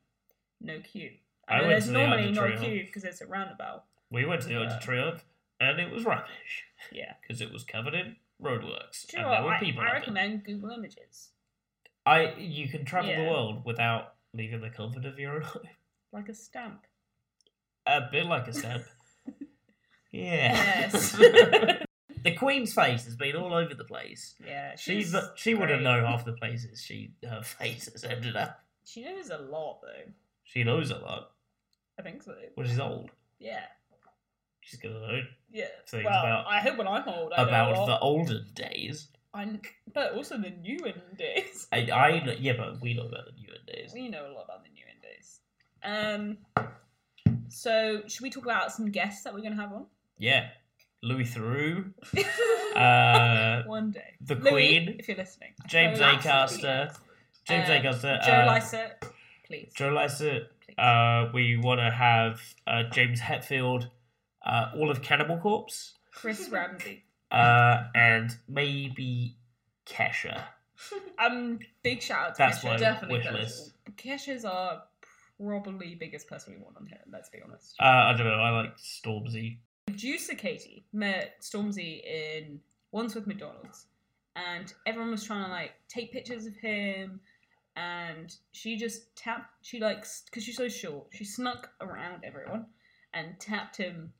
No 0.62 0.80
queue. 0.80 1.12
I 1.48 1.56
I 1.56 1.58
went 1.58 1.70
there's 1.70 1.86
to 1.86 1.92
the 1.92 2.00
normally 2.00 2.32
no 2.32 2.58
queue 2.58 2.84
because 2.86 3.04
it's 3.04 3.22
a 3.22 3.28
roundabout. 3.28 3.84
We 4.10 4.26
went 4.26 4.42
to 4.42 4.48
the 4.48 4.56
Arc 4.56 4.70
Yeah. 4.70 4.80
de 4.80 4.86
Triomphe, 4.86 5.24
and 5.60 5.80
it 5.80 5.92
was 5.92 6.04
rubbish 6.06 6.66
Yeah. 6.92 7.14
because 7.22 7.42
it 7.42 7.52
was 7.54 7.64
covered 7.64 7.94
in 7.94 8.16
roadworks, 8.42 9.12
you 9.14 9.20
and 9.20 9.32
there 9.32 9.44
were 9.44 9.54
I, 9.54 9.60
people. 9.60 9.82
I 9.82 9.88
up 9.88 9.92
it. 9.92 9.96
recommend 10.00 10.44
Google 10.46 10.72
Images. 10.72 11.30
I 12.06 12.34
you 12.38 12.68
can 12.68 12.86
travel 12.86 13.16
the 13.16 13.24
world 13.30 13.64
without 13.66 14.15
leaving 14.36 14.62
the 14.62 14.70
comfort 14.70 15.06
of 15.06 15.18
your 15.20 15.34
own 15.36 15.42
home. 15.42 15.64
Like 16.12 16.30
a 16.30 16.34
stamp. 16.34 16.82
A 17.88 18.02
bit 18.12 18.26
like 18.26 18.48
a 18.48 18.54
stamp. 18.54 18.84
yeah. 20.12 20.90
Yes. 20.92 21.12
the 22.24 22.32
Queen's 22.38 22.74
face 22.74 23.04
has 23.06 23.16
been 23.18 23.36
all 23.36 23.54
over 23.54 23.74
the 23.74 23.84
place. 23.84 24.36
Yeah, 24.46 24.76
She 24.78 25.02
she's 25.04 25.16
she 25.36 25.54
wouldn't 25.54 25.84
know 25.84 26.06
half 26.06 26.24
the 26.26 26.32
places 26.34 26.82
she 26.82 27.12
her 27.28 27.42
face 27.44 27.92
has 27.92 28.04
ended 28.06 28.36
up. 28.38 28.60
She 28.86 29.04
knows 29.04 29.30
a 29.30 29.38
lot, 29.38 29.82
though. 29.82 30.12
She 30.44 30.64
knows 30.64 30.90
a 30.92 30.98
lot. 31.00 31.32
I 32.00 32.02
think 32.04 32.24
so. 32.24 32.34
Well, 32.56 32.66
she's 32.66 32.80
old. 32.80 33.12
Yeah, 33.40 33.64
She's 34.62 34.80
gonna 34.80 35.00
know 35.00 35.20
yeah. 35.52 35.66
Things 35.88 36.06
well, 36.06 36.20
about- 36.26 36.46
I 36.48 36.60
hope 36.60 36.78
when 36.78 36.88
I'm 36.88 37.08
old, 37.08 37.34
I 37.34 37.44
about 37.44 37.86
the 37.86 38.00
olden 38.00 38.46
days. 38.54 39.10
I, 39.36 39.60
but 39.94 40.14
also 40.14 40.38
the 40.38 40.50
new 40.52 40.78
in 40.86 40.94
days. 41.18 41.68
I, 41.72 41.80
I 41.92 42.36
yeah, 42.40 42.54
but 42.58 42.82
we 42.82 42.94
know 42.94 43.04
about 43.08 43.26
the 43.26 43.32
newer 43.34 43.58
days. 43.68 43.92
We 43.94 44.08
know 44.10 44.26
a 44.28 44.32
lot 44.32 44.46
about 44.46 44.64
the 44.64 44.70
new 44.70 44.86
in 44.90 45.02
days. 45.02 45.40
Um. 45.84 46.66
So, 47.50 48.02
should 48.08 48.22
we 48.22 48.30
talk 48.30 48.44
about 48.46 48.72
some 48.72 48.90
guests 48.92 49.24
that 49.24 49.34
we're 49.34 49.42
going 49.42 49.56
to 49.56 49.62
have 49.62 49.72
on? 49.72 49.86
Yeah, 50.18 50.50
Louis 51.04 51.26
Theroux, 51.26 51.94
uh, 52.76 53.64
One 53.68 53.92
day. 53.92 54.16
the 54.22 54.36
Louis, 54.36 54.50
Queen, 54.52 54.96
if 55.00 55.08
you're 55.08 55.18
listening. 55.18 55.54
James 55.68 56.00
Joe 56.00 56.16
Acaster, 56.16 56.96
James 57.48 57.70
Uh, 57.70 57.74
Acaster, 57.74 58.26
Joe 58.26 58.32
uh, 58.32 58.46
Lycett, 58.48 59.06
please. 59.46 59.72
Joe 59.76 59.90
Lycett. 59.90 60.50
please. 60.66 60.76
Uh, 60.78 61.30
we 61.34 61.56
want 61.58 61.80
to 61.80 61.92
have 61.92 62.42
uh, 62.68 62.84
James 62.92 63.20
Hetfield, 63.22 63.90
uh, 64.46 64.72
all 64.76 64.90
of 64.90 65.02
Cannibal 65.02 65.38
Corpse, 65.38 65.94
Chris 66.14 66.50
Ramsey. 66.50 67.04
Uh, 67.36 67.84
and 67.94 68.36
maybe 68.48 69.36
Kesha. 69.86 70.44
Um, 71.18 71.60
big 71.82 72.02
shout 72.02 72.28
out 72.28 72.36
to 72.36 72.40
That's 72.40 72.60
Kesha. 72.60 72.78
definitely 72.78 73.20
wish 73.20 73.32
list. 73.32 73.72
Kesha's 73.96 74.44
our 74.44 74.84
probably 75.40 75.96
biggest 75.96 76.28
person 76.28 76.54
we 76.54 76.62
want 76.62 76.76
on 76.76 76.86
here, 76.86 77.00
let's 77.10 77.30
be 77.30 77.40
honest. 77.42 77.76
Uh, 77.80 77.86
I 77.86 78.14
don't 78.18 78.28
know. 78.28 78.34
I 78.34 78.50
like 78.50 78.78
Stormzy. 78.78 79.60
Producer 79.88 80.36
Katie 80.36 80.86
met 80.92 81.36
Stormzy 81.42 82.04
in 82.04 82.60
once 82.92 83.16
with 83.16 83.28
McDonald's, 83.28 83.86
and 84.36 84.74
everyone 84.86 85.12
was 85.12 85.24
trying 85.24 85.46
to 85.46 85.50
like 85.50 85.72
take 85.88 86.12
pictures 86.12 86.46
of 86.46 86.56
him, 86.58 87.22
and 87.78 88.36
she 88.52 88.76
just 88.76 89.16
tapped. 89.16 89.50
She 89.62 89.80
likes 89.80 90.24
because 90.26 90.44
she's 90.44 90.58
so 90.58 90.68
short, 90.68 91.08
she 91.14 91.24
snuck 91.24 91.70
around 91.80 92.24
everyone 92.26 92.66
and 93.14 93.40
tapped 93.40 93.78
him, 93.78 94.12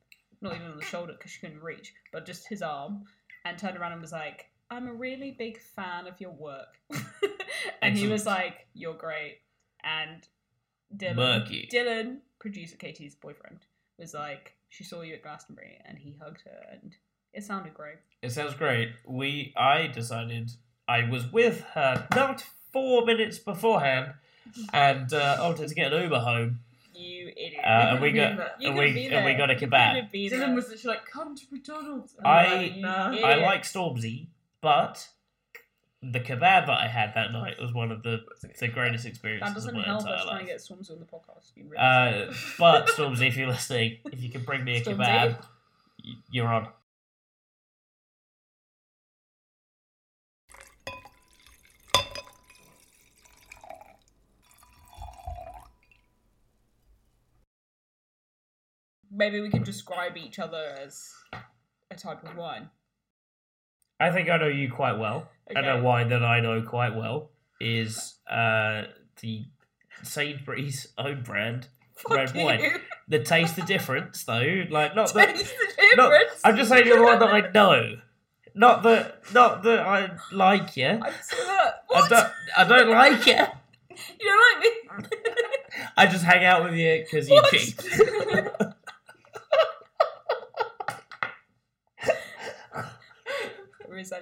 not 0.46 0.56
even 0.56 0.72
on 0.72 0.78
the 0.78 0.84
shoulder 0.84 1.12
because 1.12 1.30
she 1.30 1.40
couldn't 1.40 1.62
reach, 1.62 1.94
but 2.12 2.26
just 2.26 2.48
his 2.48 2.62
arm, 2.62 3.04
and 3.44 3.58
turned 3.58 3.76
around 3.76 3.92
and 3.92 4.00
was 4.00 4.12
like, 4.12 4.46
"I'm 4.70 4.88
a 4.88 4.94
really 4.94 5.32
big 5.32 5.60
fan 5.60 6.06
of 6.06 6.20
your 6.20 6.30
work," 6.30 6.78
and 7.82 7.96
he 7.96 8.08
was 8.08 8.26
like, 8.26 8.66
"You're 8.74 8.94
great," 8.94 9.38
and 9.82 10.26
Dylan, 10.94 11.16
Murky. 11.16 11.68
Dylan, 11.72 12.18
producer 12.38 12.76
Katie's 12.76 13.14
boyfriend, 13.14 13.60
was 13.98 14.14
like, 14.14 14.54
she 14.68 14.84
saw 14.84 15.02
you 15.02 15.14
at 15.14 15.22
Glastonbury, 15.22 15.78
and 15.84 15.98
he 15.98 16.16
hugged 16.20 16.42
her, 16.44 16.66
and 16.72 16.94
it 17.32 17.44
sounded 17.44 17.74
great. 17.74 17.96
It 18.22 18.32
sounds 18.32 18.54
great. 18.54 18.90
We, 19.06 19.52
I 19.56 19.86
decided 19.86 20.52
I 20.88 21.08
was 21.08 21.32
with 21.32 21.60
her 21.74 22.06
not 22.14 22.44
four 22.72 23.04
minutes 23.04 23.38
beforehand, 23.38 24.14
and 24.72 25.12
uh, 25.12 25.38
I 25.40 25.42
wanted 25.42 25.68
to 25.68 25.74
get 25.74 25.92
an 25.92 26.02
Uber 26.02 26.20
home, 26.20 26.60
You 27.26 27.32
idiot! 27.36 27.64
uh, 27.64 27.68
and 27.92 28.00
we 28.00 28.12
got 28.12 28.38
and 28.62 28.76
we 28.76 29.06
and 29.08 29.24
we 29.24 29.34
got 29.34 29.50
a 29.50 29.54
kebab. 29.54 30.10
Dylan 30.12 30.54
was 30.54 30.68
literally 30.68 30.96
like, 30.96 31.06
come 31.10 31.36
to 31.36 31.42
McDonald's. 31.50 32.14
And 32.18 32.26
I- 32.26 32.44
I'm 32.44 32.62
like, 32.62 32.76
nah. 32.76 33.26
I 33.26 33.34
like 33.36 33.62
Stormzy, 33.62 34.28
but 34.60 35.08
the 36.02 36.20
kebab 36.20 36.66
that 36.66 36.70
I 36.70 36.86
had 36.88 37.12
that 37.14 37.32
night 37.32 37.54
was 37.60 37.72
one 37.72 37.90
of 37.90 38.02
the 38.02 38.18
the 38.60 38.68
greatest 38.68 39.04
that 39.04 39.10
experiences 39.10 39.48
of 39.48 39.54
doesn't 39.54 39.74
my 39.74 39.82
help 39.84 40.00
entire 40.02 40.14
us 40.16 40.24
trying 40.24 40.40
to 40.40 40.46
get 40.46 40.58
Stormzy 40.58 40.90
on 40.92 40.98
the 41.00 41.04
podcast. 41.06 41.50
You 41.56 41.64
realize 41.68 42.28
Uh, 42.30 42.34
but 42.58 42.86
Stormzy, 42.96 43.28
if 43.28 43.36
you're 43.36 43.48
listening, 43.48 43.98
if 44.12 44.20
you 44.22 44.30
can 44.30 44.42
bring 44.44 44.62
me 44.64 44.76
a 44.76 44.80
Stormzy? 44.82 44.96
kebab, 44.96 45.44
you're 46.30 46.46
on. 46.48 46.68
Maybe 59.16 59.40
we 59.40 59.50
can 59.50 59.62
describe 59.62 60.16
each 60.16 60.38
other 60.38 60.76
as 60.80 61.10
a 61.90 61.94
type 61.96 62.22
of 62.22 62.36
wine. 62.36 62.70
I 63.98 64.10
think 64.10 64.28
I 64.28 64.36
know 64.36 64.48
you 64.48 64.70
quite 64.70 64.98
well, 64.98 65.28
and 65.48 65.66
a 65.66 65.80
wine 65.80 66.10
that 66.10 66.22
I 66.22 66.40
know 66.40 66.60
quite 66.62 66.94
well 66.94 67.30
is 67.60 68.16
uh, 68.30 68.84
the 69.20 69.46
Sainsbury's 70.02 70.88
own 70.98 71.22
brand 71.22 71.68
Fuck 71.94 72.12
red 72.12 72.34
wine. 72.34 72.80
The 73.08 73.20
taste 73.20 73.56
the 73.56 73.62
difference, 73.62 74.24
though, 74.24 74.64
like 74.68 74.94
not 74.94 75.12
the. 75.14 75.26
Taste 75.26 75.54
the 75.76 75.96
No, 75.96 76.10
difference. 76.10 76.40
I'm 76.44 76.56
just 76.56 76.68
saying 76.68 76.86
you're 76.86 76.98
the 76.98 77.04
one 77.04 77.18
that 77.20 77.28
I 77.32 77.50
know, 77.50 77.96
not 78.54 78.82
that 78.82 79.32
not 79.32 79.62
that 79.62 79.80
I 79.80 80.10
like 80.30 80.76
you. 80.76 80.88
I'm 80.88 81.12
so. 81.22 81.36
I 81.94 82.08
don't. 82.08 82.32
I 82.58 82.64
don't 82.64 82.90
like 82.90 83.26
you. 83.26 83.38
You 84.20 84.26
don't 84.28 85.00
like 85.00 85.10
me? 85.10 85.18
I 85.96 86.06
just 86.06 86.24
hang 86.24 86.44
out 86.44 86.64
with 86.64 86.74
you 86.74 87.02
because 87.04 87.30
you're 87.30 87.42
cheap. 87.44 87.80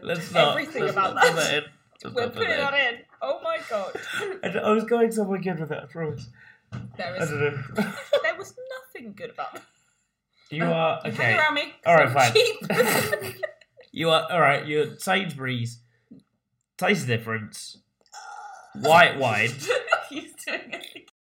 Let's 0.03 0.33
not. 0.33 0.51
everything 0.51 0.89
about 0.89 1.15
not 1.15 1.25
put 1.25 1.37
that. 1.37 1.65
We're 2.05 2.29
putting 2.31 2.49
that 2.49 2.71
that 2.73 2.95
in. 2.95 3.01
Oh 3.23 3.41
my 3.43 3.59
god. 3.71 3.93
I, 4.45 4.59
I 4.59 4.73
was 4.73 4.85
going 4.85 5.11
somewhere 5.13 5.39
good 5.41 5.61
with 5.61 5.69
that, 5.71 5.85
I 5.85 5.87
promise. 5.87 6.29
There 6.97 7.15
I 7.15 7.19
don't 7.19 7.41
know. 7.41 7.63
there 8.23 8.37
was 8.37 8.55
nothing 8.95 9.15
good 9.17 9.31
about 9.31 9.57
it. 9.57 9.63
You 10.51 10.65
are 10.65 11.01
Hang 11.03 11.13
okay. 11.13 11.37
around 11.37 11.55
me. 11.55 11.73
All 11.87 11.95
right, 11.95 12.11
fine. 12.11 13.35
You 13.97 14.11
are 14.11 14.27
all 14.29 14.41
right. 14.41 14.67
You're 14.67 14.99
Sainsbury's. 14.99 15.79
Taste 16.77 17.07
difference. 17.07 17.79
White 18.75 19.21
wine. 19.21 19.51
He's 20.11 20.35
doing 20.45 20.73
it. 20.73 21.11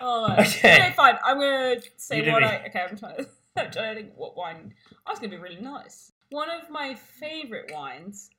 oh, 0.00 0.32
Okay. 0.32 0.40
okay. 0.40 0.92
fine. 0.96 1.18
I'm 1.22 1.38
gonna 1.38 1.76
say 1.98 2.30
what. 2.32 2.42
I. 2.42 2.64
Okay, 2.68 2.86
I'm 2.88 2.96
trying 2.96 3.16
to. 3.16 3.28
I'm 3.58 3.70
trying 3.70 3.94
to 3.94 4.02
think 4.02 4.14
what 4.16 4.38
wine. 4.38 4.72
I 5.06 5.10
was 5.10 5.18
gonna 5.18 5.28
be 5.28 5.36
really 5.36 5.60
nice. 5.60 6.12
One 6.30 6.50
of 6.50 6.70
my 6.70 6.94
favorite 6.94 7.72
wines 7.72 8.30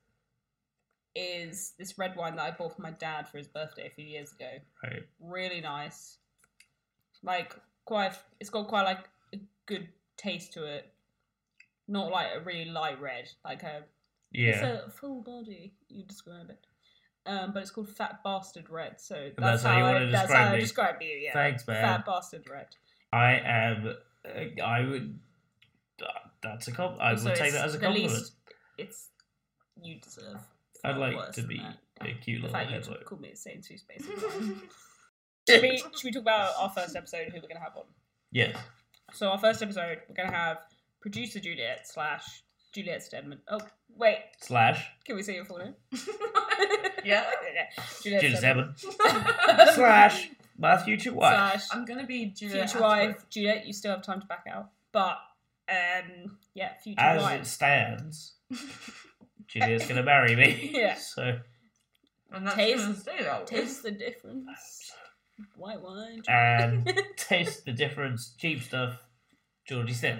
is 1.16 1.74
this 1.80 1.98
red 1.98 2.16
wine 2.16 2.36
that 2.36 2.44
I 2.44 2.52
bought 2.52 2.76
for 2.76 2.82
my 2.82 2.92
dad 2.92 3.28
for 3.28 3.38
his 3.38 3.48
birthday 3.48 3.88
a 3.88 3.90
few 3.90 4.06
years 4.06 4.32
ago. 4.32 4.50
Right. 4.84 5.04
Really 5.20 5.62
nice. 5.62 6.18
Like 7.24 7.56
quite. 7.86 8.14
It's 8.40 8.50
got 8.50 8.68
quite 8.68 8.84
like 8.84 9.10
a 9.34 9.38
good 9.66 9.90
taste 10.18 10.54
to 10.54 10.66
it. 10.66 10.92
not 11.88 12.12
like 12.12 12.28
a 12.36 12.40
really 12.42 12.66
light 12.70 13.02
red, 13.02 13.28
like 13.44 13.64
a 13.64 13.84
Yeah. 14.32 14.50
it's 14.50 14.62
a 14.88 14.92
full 14.92 15.22
body. 15.24 15.74
You 15.90 16.04
describe 16.04 16.50
it. 16.52 16.60
Um, 17.26 17.52
but 17.52 17.62
it's 17.64 17.72
called 17.72 17.90
Fat 17.90 18.24
Bastard 18.24 18.70
Red. 18.70 19.02
So 19.02 19.32
that's, 19.36 19.62
that's 19.62 19.64
how 19.64 19.78
you 19.78 19.84
I, 19.84 19.94
wanna 19.94 20.12
that's 20.12 20.22
describe 20.28 20.48
how 20.48 20.54
I 20.54 20.60
describe 20.60 21.02
you. 21.02 21.18
Yeah. 21.18 21.34
Thanks, 21.34 21.68
man. 21.68 21.82
Fat 21.84 22.06
Bastard 22.06 22.48
Red. 22.50 22.68
I 23.12 23.32
am. 23.34 23.96
Uh, 24.24 24.62
I 24.64 24.86
would. 24.86 25.20
That's 26.42 26.68
a 26.68 26.72
compliment. 26.72 27.02
I 27.02 27.12
Also, 27.12 27.26
would 27.30 27.36
take 27.36 27.52
that 27.54 27.66
as 27.66 27.76
a 27.76 27.78
the 27.78 27.86
compliment. 27.86 28.14
least- 28.14 28.34
it's 28.78 29.10
you 29.82 30.00
deserve. 30.00 30.40
I'd 30.84 30.98
like 30.98 31.32
to 31.34 31.44
be 31.44 31.58
that. 31.58 31.78
a 32.08 32.14
cute 32.14 32.42
The 32.42 32.48
little 32.48 32.50
fact 32.52 32.70
you 32.70 32.76
headlight. 32.78 33.06
called 33.06 33.22
me 33.22 33.36
saying 33.36 33.62
two 33.68 33.78
spaces. 33.78 34.08
should, 35.50 35.62
we, 35.62 35.78
should 35.78 36.04
we 36.06 36.12
talk 36.12 36.22
about 36.22 36.54
our 36.58 36.70
first 36.70 36.96
episode? 36.96 37.28
Who 37.30 37.42
we're 37.42 37.48
gonna 37.48 37.60
have 37.60 37.76
on? 37.76 37.84
Yes. 38.32 38.56
So 39.14 39.30
our 39.30 39.38
first 39.40 39.62
episode, 39.62 40.00
we're 40.08 40.16
gonna 40.16 40.32
have 40.36 40.60
producer 41.02 41.40
Juliet 41.40 41.88
slash 41.88 42.44
Juliet 42.74 43.02
Stedman. 43.04 43.40
Oh 43.50 43.60
wait, 43.96 44.20
Slash. 44.42 44.86
can 45.06 45.16
we 45.18 45.24
see 45.24 45.36
your 45.36 45.46
full 45.46 45.58
name? 45.58 45.76
Yeah. 47.04 47.24
Juliet 48.04 48.22
Juliet 48.22 48.38
Stedman. 48.38 48.76
Seven. 48.78 49.26
Slash. 49.74 50.30
My 50.58 50.78
future 50.78 51.14
wife. 51.14 51.34
Slash 51.62 51.68
I'm 51.72 51.86
gonna 51.86 52.06
be 52.06 52.26
Juliet 52.28 52.70
future 52.70 52.82
wife 52.84 53.26
Juliet. 53.30 53.66
You 53.66 53.72
still 53.74 53.92
have 53.92 54.02
time 54.04 54.20
to 54.22 54.28
back 54.28 54.44
out, 54.52 54.70
but 54.92 55.18
um, 55.70 56.38
yeah, 56.54 56.74
future 56.84 57.00
As 57.02 57.22
it 57.22 57.24
wife. 57.24 57.46
stands, 57.46 58.34
Juliet's 59.48 59.88
gonna 59.88 60.04
marry 60.04 60.36
me. 60.36 60.72
Yeah. 60.74 60.96
So. 61.00 61.40
And 62.32 62.46
that's 62.46 62.56
Taste- 62.58 62.84
gonna 62.84 62.96
stay 62.96 63.24
that 63.24 63.40
way. 63.40 63.46
Taste 63.46 63.84
the 63.84 63.92
difference. 63.92 64.92
White 65.56 65.82
wine. 65.82 66.22
And 66.28 66.88
taste 67.18 67.66
the 67.66 67.72
difference. 67.72 68.36
Cheap 68.38 68.62
stuff. 68.62 69.02
Georgie 69.68 69.94
Stephen. 69.94 70.20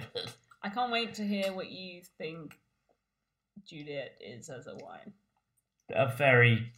I 0.62 0.70
can't 0.70 0.90
wait 0.90 1.14
to 1.14 1.26
hear 1.26 1.52
what 1.52 1.70
you 1.70 2.02
think 2.18 2.56
Juliet 3.66 4.16
is 4.20 4.48
as 4.48 4.66
a 4.66 4.74
wine. 4.74 5.12
A 5.90 6.08
very 6.14 6.72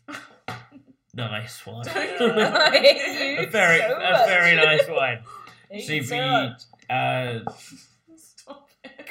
nice 1.15 1.65
wine. 1.67 1.85
I 1.89 2.79
hate 2.79 3.39
you 3.39 3.47
a 3.47 3.51
very, 3.51 3.79
so 3.81 3.97
a 3.97 4.11
much. 4.13 4.27
very 4.29 4.57
nice 4.57 4.89
wine. 4.89 5.19
I 5.71 5.75
hate 5.75 5.89
you 5.89 6.03
so 6.05 6.15
CP. 6.15 6.31
much. 6.31 6.63
Uh, 6.91 7.41
Stop 7.51 7.59
it. 7.59 7.79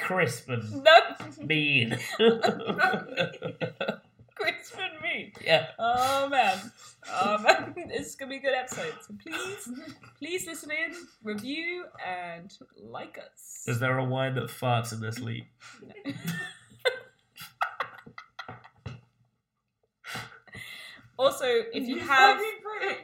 Crisp 0.02 0.48
and 0.48 0.82
No, 0.84 0.98
mean. 1.40 1.98
Chris 4.34 4.72
and 4.76 5.00
me. 5.02 5.32
yeah. 5.44 5.66
Oh 5.78 6.28
man. 6.28 6.72
Oh 7.12 7.38
man. 7.38 7.74
This 7.88 8.08
is 8.08 8.14
gonna 8.16 8.30
be 8.30 8.36
a 8.38 8.40
good 8.40 8.54
episode. 8.54 8.94
So 9.06 9.14
please, 9.22 9.68
please 10.18 10.46
listen 10.46 10.70
in, 10.70 10.94
review, 11.22 11.84
and 12.04 12.52
like 12.76 13.18
us. 13.18 13.64
Is 13.66 13.78
there 13.78 13.98
a 13.98 14.04
wine 14.04 14.34
that 14.34 14.48
farts 14.48 14.92
in 14.92 15.00
this 15.00 15.18
lead? 15.20 15.46
also, 21.18 21.44
if 21.72 21.86
you 21.86 21.98
have 22.00 22.40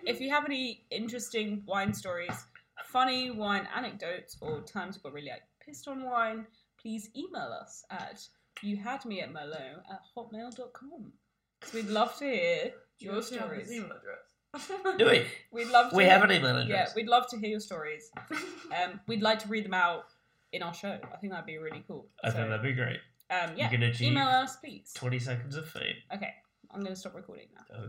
if 0.04 0.20
you 0.20 0.30
have 0.30 0.44
any 0.44 0.84
interesting 0.90 1.62
wine 1.66 1.92
stories, 1.94 2.46
funny 2.86 3.30
wine 3.30 3.68
anecdotes, 3.74 4.36
or 4.40 4.60
times 4.62 4.96
you 4.96 5.02
got 5.02 5.12
really 5.12 5.28
like 5.30 5.42
pissed 5.64 5.86
on 5.88 6.04
wine, 6.04 6.46
please 6.88 7.10
email 7.14 7.54
us 7.60 7.84
at 7.90 8.22
you 8.62 8.74
had 8.78 9.04
me 9.04 9.20
at 9.20 9.30
merlot 9.30 9.82
at 9.90 10.00
hotmail.com. 10.16 11.12
Because 11.60 11.74
we'd 11.74 11.88
love 11.88 12.16
to 12.18 12.24
hear 12.24 12.72
your 12.98 13.12
Yours 13.14 13.28
have 13.30 13.40
stories. 13.40 13.70
email 13.70 13.90
address. 13.92 14.96
Do 14.98 15.04
we? 15.04 15.26
We'd 15.52 15.68
love 15.68 15.90
to 15.90 15.96
We 15.96 16.04
have 16.04 16.22
an 16.22 16.32
email 16.32 16.56
address. 16.56 16.88
Yeah, 16.88 16.92
we'd 16.96 17.08
love 17.08 17.28
to 17.28 17.38
hear 17.38 17.50
your 17.50 17.60
stories. 17.60 18.10
Um, 18.70 19.00
we'd 19.06 19.22
like 19.22 19.38
to 19.40 19.48
read 19.48 19.64
them 19.64 19.72
out 19.74 20.04
in 20.52 20.62
our 20.62 20.74
show. 20.74 20.98
I 21.12 21.16
think 21.18 21.32
that'd 21.32 21.46
be 21.46 21.56
really 21.58 21.82
cool. 21.88 22.06
I 22.22 22.28
So, 22.30 22.36
think 22.36 22.48
that'd 22.50 22.62
be 22.62 22.72
great. 22.74 23.00
um, 23.30 23.50
yeah, 23.56 23.64
You 23.70 23.78
can 23.78 23.82
achieve 23.82 24.12
email 24.12 24.28
us, 24.28 24.56
please. 24.56 24.92
20 24.94 25.18
seconds 25.18 25.56
of 25.56 25.66
fame. 25.68 25.94
Okay, 26.14 26.34
I'm 26.70 26.80
going 26.80 26.92
to 26.94 27.00
stop 27.00 27.14
recording 27.14 27.48
now. 27.54 27.84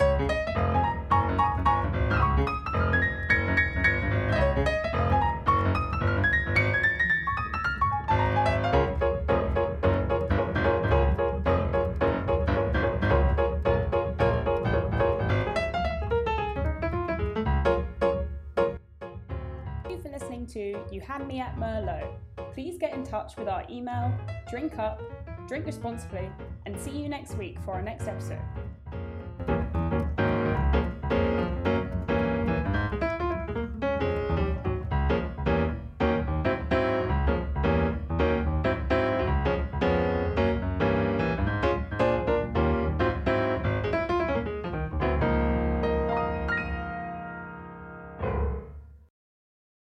Okay. 0.00 0.96
to 20.52 20.78
You 20.90 21.00
Had 21.00 21.26
Me 21.26 21.40
at 21.40 21.56
Merlot. 21.56 22.14
Please 22.52 22.76
get 22.78 22.92
in 22.94 23.04
touch 23.04 23.36
with 23.36 23.48
our 23.48 23.64
email, 23.70 24.12
drink 24.50 24.78
up, 24.78 25.00
drink 25.48 25.66
responsibly, 25.66 26.30
and 26.66 26.78
see 26.78 26.90
you 26.90 27.08
next 27.08 27.36
week 27.36 27.58
for 27.64 27.72
our 27.72 27.82
next 27.82 28.06
episode. 28.06 28.40